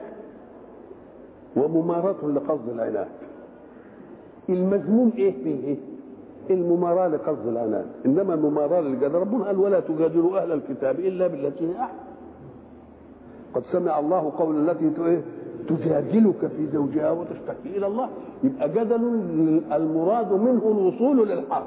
ومماراة 1.56 2.26
لقصد 2.34 2.68
العناد. 2.68 3.08
المذموم 4.48 5.12
إيه 5.16 5.34
فيه؟ 5.44 5.64
إيه؟ 5.64 5.76
المماراة 6.50 7.08
لقصد 7.08 7.46
العناد. 7.46 7.86
إنما 8.06 8.34
المماراة 8.34 8.80
للجدل 8.80 9.14
ربنا 9.14 9.44
قال 9.44 9.58
ولا 9.58 9.80
تجادلوا 9.80 10.42
أهل 10.42 10.52
الكتاب 10.52 11.00
إلا 11.00 11.26
بالتي 11.26 11.68
هي 11.68 11.80
أحسن. 11.80 11.96
قد 13.54 13.62
سمع 13.72 13.98
الله 13.98 14.32
قول 14.38 14.70
التي 14.70 14.92
إيه؟ 15.04 15.22
تجادلك 15.68 16.46
في 16.46 16.66
زوجها 16.72 17.10
وتشتكي 17.10 17.76
إلى 17.76 17.86
الله. 17.86 18.08
يبقى 18.44 18.68
جدل 18.68 19.04
المراد 19.72 20.32
منه 20.32 20.62
الوصول 20.78 21.28
للحق. 21.28 21.66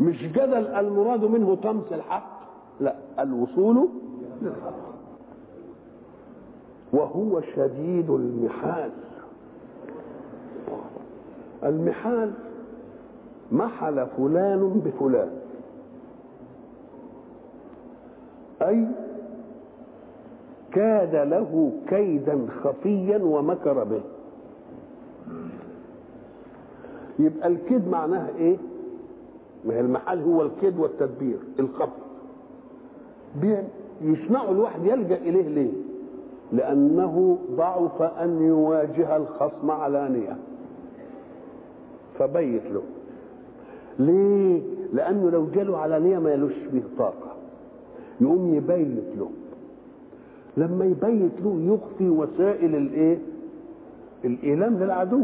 مش 0.00 0.22
جدل 0.22 0.66
المراد 0.66 1.24
منه 1.24 1.54
طمس 1.54 1.92
الحق. 1.92 2.40
لا 2.80 2.94
الوصول 3.20 3.88
للحق. 4.42 4.89
وهو 6.92 7.40
شديد 7.40 8.10
المحال. 8.10 8.90
المحال 11.64 12.32
محل 13.52 14.06
فلان 14.16 14.82
بفلان. 14.84 15.30
أي 18.62 18.86
كاد 20.72 21.14
له 21.14 21.72
كيدا 21.88 22.46
خفيا 22.64 23.18
ومكر 23.18 23.84
به. 23.84 24.00
يبقى 27.18 27.48
الكيد 27.48 27.88
معناها 27.88 28.28
إيه؟ 28.38 28.56
ما 29.64 29.74
هي 29.74 29.80
المحال 29.80 30.22
هو 30.22 30.42
الكيد 30.42 30.78
والتدبير 30.78 31.38
الخفي. 31.58 32.00
يصنعه 34.02 34.50
الواحد 34.50 34.84
يلجأ 34.84 35.16
إليه 35.16 35.48
ليه؟ 35.48 35.72
لأنه 36.52 37.38
ضعف 37.56 38.02
أن 38.02 38.42
يواجه 38.42 39.16
الخصم 39.16 39.70
علانية 39.70 40.36
فبيت 42.18 42.62
له. 42.70 42.82
ليه؟ 43.98 44.62
لأنه 44.92 45.30
لو 45.30 45.46
جاله 45.46 45.78
علانية 45.78 46.18
ما 46.18 46.32
يلوش 46.32 46.52
به 46.72 46.82
طاقة. 46.98 47.32
يقوم 48.20 48.54
يبيت 48.54 49.16
له. 49.18 49.30
لما 50.56 50.84
يبيت 50.84 51.32
له 51.44 51.60
يخفي 51.74 52.08
وسائل 52.08 52.74
الإيه؟ 52.76 53.18
الإيلام 54.24 54.78
للعدو. 54.78 55.22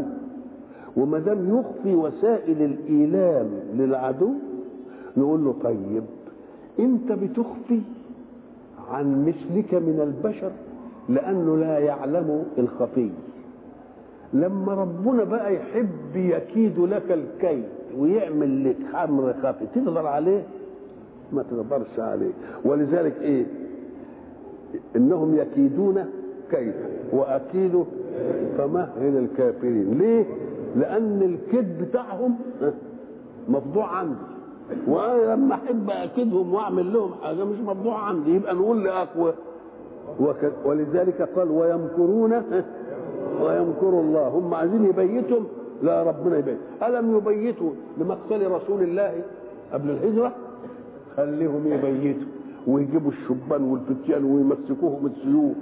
وما 0.97 1.19
دام 1.19 1.59
يخفي 1.59 1.95
وسائل 1.95 2.61
الإيلام 2.61 3.49
للعدو 3.73 4.29
نقول 5.17 5.45
له 5.45 5.55
طيب 5.63 6.03
أنت 6.79 7.11
بتخفي 7.11 7.81
عن 8.91 9.25
مثلك 9.25 9.73
من 9.73 9.99
البشر. 10.03 10.51
لأنه 11.09 11.57
لا 11.57 11.79
يعلم 11.79 12.43
الخفي. 12.57 13.09
لما 14.33 14.73
ربنا 14.73 15.23
بقى 15.23 15.55
يحب 15.55 16.15
يكيد 16.15 16.79
لك 16.79 17.11
الكيد 17.11 17.63
ويعمل 17.97 18.69
لك 18.69 18.95
أمر 18.95 19.33
خفي 19.43 19.65
تقدر 19.75 20.07
عليه؟ 20.07 20.43
ما 21.33 21.43
تقدرش 21.43 21.99
عليه. 21.99 22.31
ولذلك 22.65 23.21
إيه؟ 23.21 23.45
إنهم 24.95 25.35
يكيدون 25.37 26.05
كيدا 26.51 26.89
وأكيد 27.13 27.83
فمهل 28.57 29.17
الكافرين. 29.17 29.97
ليه؟ 29.97 30.25
لأن 30.75 31.21
الكيد 31.21 31.81
بتاعهم 31.81 32.35
مفضوع 33.49 33.95
عندي. 33.95 34.15
وأنا 34.87 35.33
لما 35.33 35.55
أحب 35.55 35.89
أكيدهم 35.89 36.53
وأعمل 36.53 36.93
لهم 36.93 37.11
حاجة 37.23 37.43
مش 37.45 37.59
مفضوع 37.59 37.97
عندي 37.99 38.35
يبقى 38.35 38.55
نقول 38.55 38.83
لاقوى. 38.83 39.33
ولذلك 40.65 41.21
قال 41.21 41.51
ويمكرون 41.51 42.33
ويمكر 43.43 43.89
الله. 43.89 44.27
هم 44.27 44.53
عايزين 44.53 44.85
يبيتهم. 44.85 45.45
لا 45.83 46.03
ربنا 46.03 46.37
يبيت. 46.37 46.57
ألم 46.87 47.17
يبيتوا؟ 47.17 47.71
لمقتل 47.97 48.51
رسول 48.51 48.81
الله 48.83 49.21
قبل 49.73 49.89
الهجرة؟ 49.89 50.31
خليهم 51.17 51.67
يبيتوا 51.67 52.27
ويجيبوا 52.67 53.11
الشبان 53.11 53.63
والفتيان 53.63 54.23
ويمسكوهم 54.25 55.05
السيوف 55.05 55.55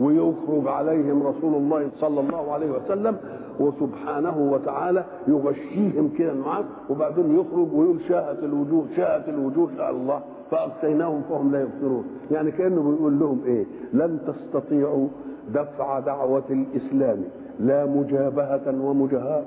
ويخرج 0.00 0.68
عليهم 0.68 1.22
رسول 1.26 1.54
الله 1.54 1.88
صلى 2.00 2.20
الله 2.20 2.52
عليه 2.52 2.70
وسلم 2.70 3.16
وسبحانه 3.60 4.50
وتعالى 4.52 5.04
يغشيهم 5.28 6.10
كده 6.18 6.34
معاك 6.34 6.64
وبعدين 6.90 7.34
يخرج 7.40 7.74
ويقول 7.74 8.00
شاءت 8.08 8.38
الوجوه 8.44 8.84
شاءت 8.96 9.28
الوجوه 9.28 9.90
الله. 9.90 10.20
فأغشيناهم 10.52 11.22
فهم 11.28 11.52
لا 11.52 11.60
يبصرون. 11.60 12.04
يعني 12.30 12.50
كأنه 12.50 12.82
بيقول 12.90 13.18
لهم 13.18 13.40
إيه؟ 13.46 13.64
لن 13.92 14.18
تستطيعوا 14.26 15.08
دفع 15.54 15.98
دعوة 16.00 16.44
الإسلام. 16.50 17.24
لا 17.60 17.86
مجابهة 17.86 18.74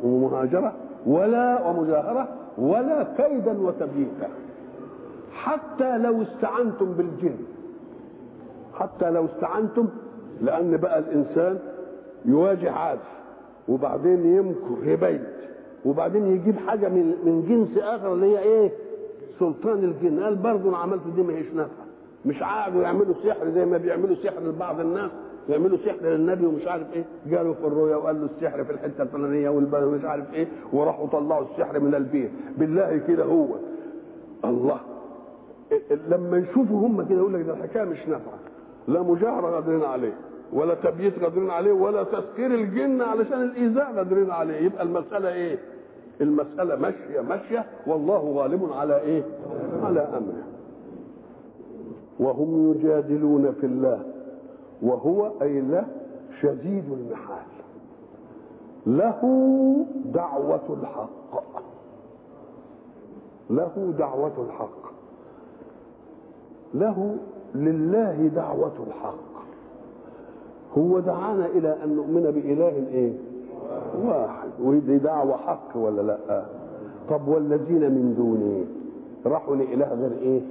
ومهاجرة 0.04 0.74
ولا 1.08 1.68
ومجاهرة 1.70 2.28
ولا 2.58 3.04
كيدا 3.18 3.62
وتبييتا. 3.62 4.30
حتى 5.34 5.98
لو 5.98 6.22
استعنتم 6.22 6.94
بالجن 6.94 7.36
حتى 8.74 9.10
لو 9.10 9.26
استعنتم 9.26 9.88
لأن 10.42 10.78
بقى 10.78 11.00
الإنسان 11.00 11.58
يواجه 12.26 12.72
عادي 12.72 13.00
وبعدين 13.68 14.26
يمكر 14.26 14.84
يبيت 14.92 15.22
وبعدين 15.86 16.28
يجيب 16.28 16.58
حاجة 16.58 16.90
من 16.90 17.14
من 17.26 17.46
جنس 17.50 17.84
آخر 17.84 18.14
اللي 18.14 18.26
هي 18.26 18.40
إيه؟ 18.40 18.72
سلطان 19.40 19.84
الجن. 19.84 20.20
قال 20.24 20.36
برضه 20.36 20.70
أنا 20.70 20.78
عملت 20.78 21.02
دي 21.16 21.22
ما 21.24 21.34
هيش 21.34 21.48
نافعة. 21.54 21.86
مش 22.26 22.44
قعدوا 22.44 22.82
يعملوا 22.82 23.14
سحر 23.26 23.50
زي 23.50 23.66
ما 23.66 23.78
بيعملوا 23.78 24.16
سحر 24.16 24.40
لبعض 24.44 24.80
الناس. 24.80 25.12
يعملوا 25.50 25.78
سحر 25.78 26.06
للنبي 26.06 26.46
ومش 26.46 26.68
عارف 26.68 26.94
إيه. 26.94 27.04
جاله 27.28 27.54
في 27.54 27.68
الرؤيا 27.68 27.96
وقال 27.96 28.22
له 28.22 28.26
السحر 28.38 28.64
في 28.64 28.72
الحتة 28.72 29.02
الفلانية 29.04 29.50
والبلد 29.50 29.84
مش 29.84 30.06
عارف 30.06 30.34
إيه. 30.34 30.48
وراحوا 30.74 31.08
طلعوا 31.08 31.46
السحر 31.46 31.80
من 31.80 31.96
البيت. 31.96 32.32
بالله 32.58 32.98
كده 33.08 33.24
هو. 33.24 33.48
الله. 34.46 34.80
لما 36.08 36.38
يشوفوا 36.38 36.88
هم 36.88 37.06
كده 37.06 37.18
يقول 37.18 37.34
لك 37.34 37.42
ده 37.46 37.54
الحكاية 37.54 37.84
مش 37.84 38.08
نافعة. 38.08 38.40
لا 38.88 39.02
مجاهرة 39.02 39.48
قادرين 39.48 39.84
عليه. 39.84 40.14
ولا 40.54 40.74
تبييت 40.74 41.24
قادرين 41.24 41.50
عليه. 41.50 41.72
ولا 41.72 42.04
تسكير 42.04 42.46
الجن 42.54 43.02
علشان 43.02 43.42
الإيذاء 43.44 43.96
قادرين 43.96 44.32
عليه. 44.32 44.56
يبقى 44.56 44.84
المسألة 44.84 45.34
إيه؟ 45.34 45.58
المسألة 46.22 46.76
ماشية 46.76 47.22
ماشية. 47.22 47.66
والله 47.88 48.34
غالب 48.36 48.74
على 48.74 49.02
إيه؟ 49.02 49.24
على 49.84 50.00
أمره. 50.00 50.44
وهم 52.20 52.72
يجادلون 52.72 53.52
في 53.52 53.66
الله 53.66 54.04
وهو 54.82 55.32
أي 55.42 55.62
له 55.62 55.86
شديد 56.42 56.92
المحال. 56.92 57.46
له 58.86 59.22
دعوة 60.06 60.78
الحق. 60.82 61.44
له 63.50 63.94
دعوة 63.98 64.46
الحق. 64.48 64.86
له 66.74 67.18
لله 67.56 68.28
دعوة 68.36 68.74
الحق. 68.88 69.36
هو 70.78 71.00
دعانا 71.00 71.46
إلى 71.46 71.84
أن 71.84 71.96
نؤمن 71.96 72.22
بإله 72.22 72.88
إيه؟ 72.88 73.14
واحد. 74.06 74.45
ودي 74.64 74.98
دعوة 74.98 75.38
حق 75.38 75.78
ولا 75.78 76.02
لا؟ 76.02 76.46
طب 77.10 77.28
والذين 77.28 77.82
من 77.82 78.14
دونه 78.18 78.66
راحوا 79.34 79.56
لإله 79.56 79.94
غير 79.94 80.12
إيه؟ 80.22 80.42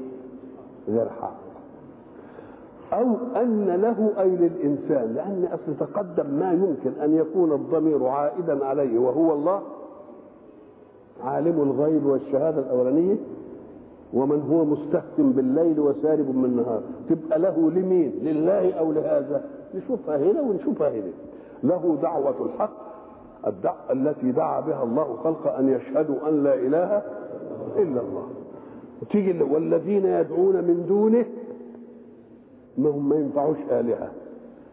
غير 0.88 1.08
حق. 1.22 1.34
أو 2.92 3.06
أن 3.36 3.66
له 3.66 4.10
أي 4.20 4.28
للإنسان 4.30 5.12
لأن 5.14 5.48
أصل 5.52 5.76
تقدم 5.80 6.26
ما 6.30 6.52
يمكن 6.52 7.00
أن 7.02 7.14
يكون 7.16 7.52
الضمير 7.52 8.06
عائدا 8.06 8.64
عليه 8.64 8.98
وهو 8.98 9.32
الله 9.32 9.60
عالم 11.24 11.62
الغيب 11.62 12.06
والشهادة 12.06 12.60
الأولانية 12.60 13.16
ومن 14.14 14.40
هو 14.50 14.64
مستهتم 14.64 15.32
بالليل 15.32 15.80
وسارب 15.80 16.26
بالنهار 16.26 16.80
تبقى 17.08 17.38
له 17.38 17.70
لمين؟ 17.70 18.12
لله 18.22 18.72
أو 18.72 18.92
لهذا؟ 18.92 19.44
نشوفها 19.74 20.16
هنا 20.16 20.40
ونشوفها 20.40 20.88
هنا. 20.90 21.10
له 21.62 21.96
دعوة 22.02 22.34
الحق 22.46 22.93
التي 23.90 24.32
دعا 24.32 24.60
بها 24.60 24.82
الله 24.82 25.16
خلق 25.24 25.54
أن 25.56 25.68
يشهدوا 25.68 26.28
أن 26.28 26.44
لا 26.44 26.54
إله 26.54 27.02
إلا 27.76 28.00
الله. 28.00 28.28
تيجي 29.10 29.42
والذين 29.42 30.06
يدعون 30.06 30.54
من 30.54 30.84
دونه 30.88 31.24
ما 32.78 32.90
هم 32.90 33.08
ما 33.08 33.16
ينفعوش 33.16 33.56
آلهة. 33.70 34.08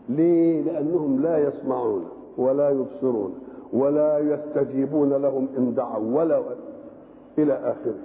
ليه؟ 0.10 0.62
لأنهم 0.62 1.22
لا 1.22 1.38
يسمعون 1.38 2.06
ولا 2.38 2.70
يبصرون 2.70 3.34
ولا 3.74 4.20
يستجيبون 4.20 5.14
لهم 5.14 5.48
إن 5.58 5.74
دعوا 5.74 6.18
ولا 6.22 6.42
إلى 7.38 7.54
آخره. 7.54 8.00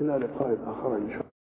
إلى 0.00 0.16
لقاء 0.16 0.56
آخر 0.66 0.96
إن 0.96 1.08
شاء 1.08 1.20
الله. 1.20 1.27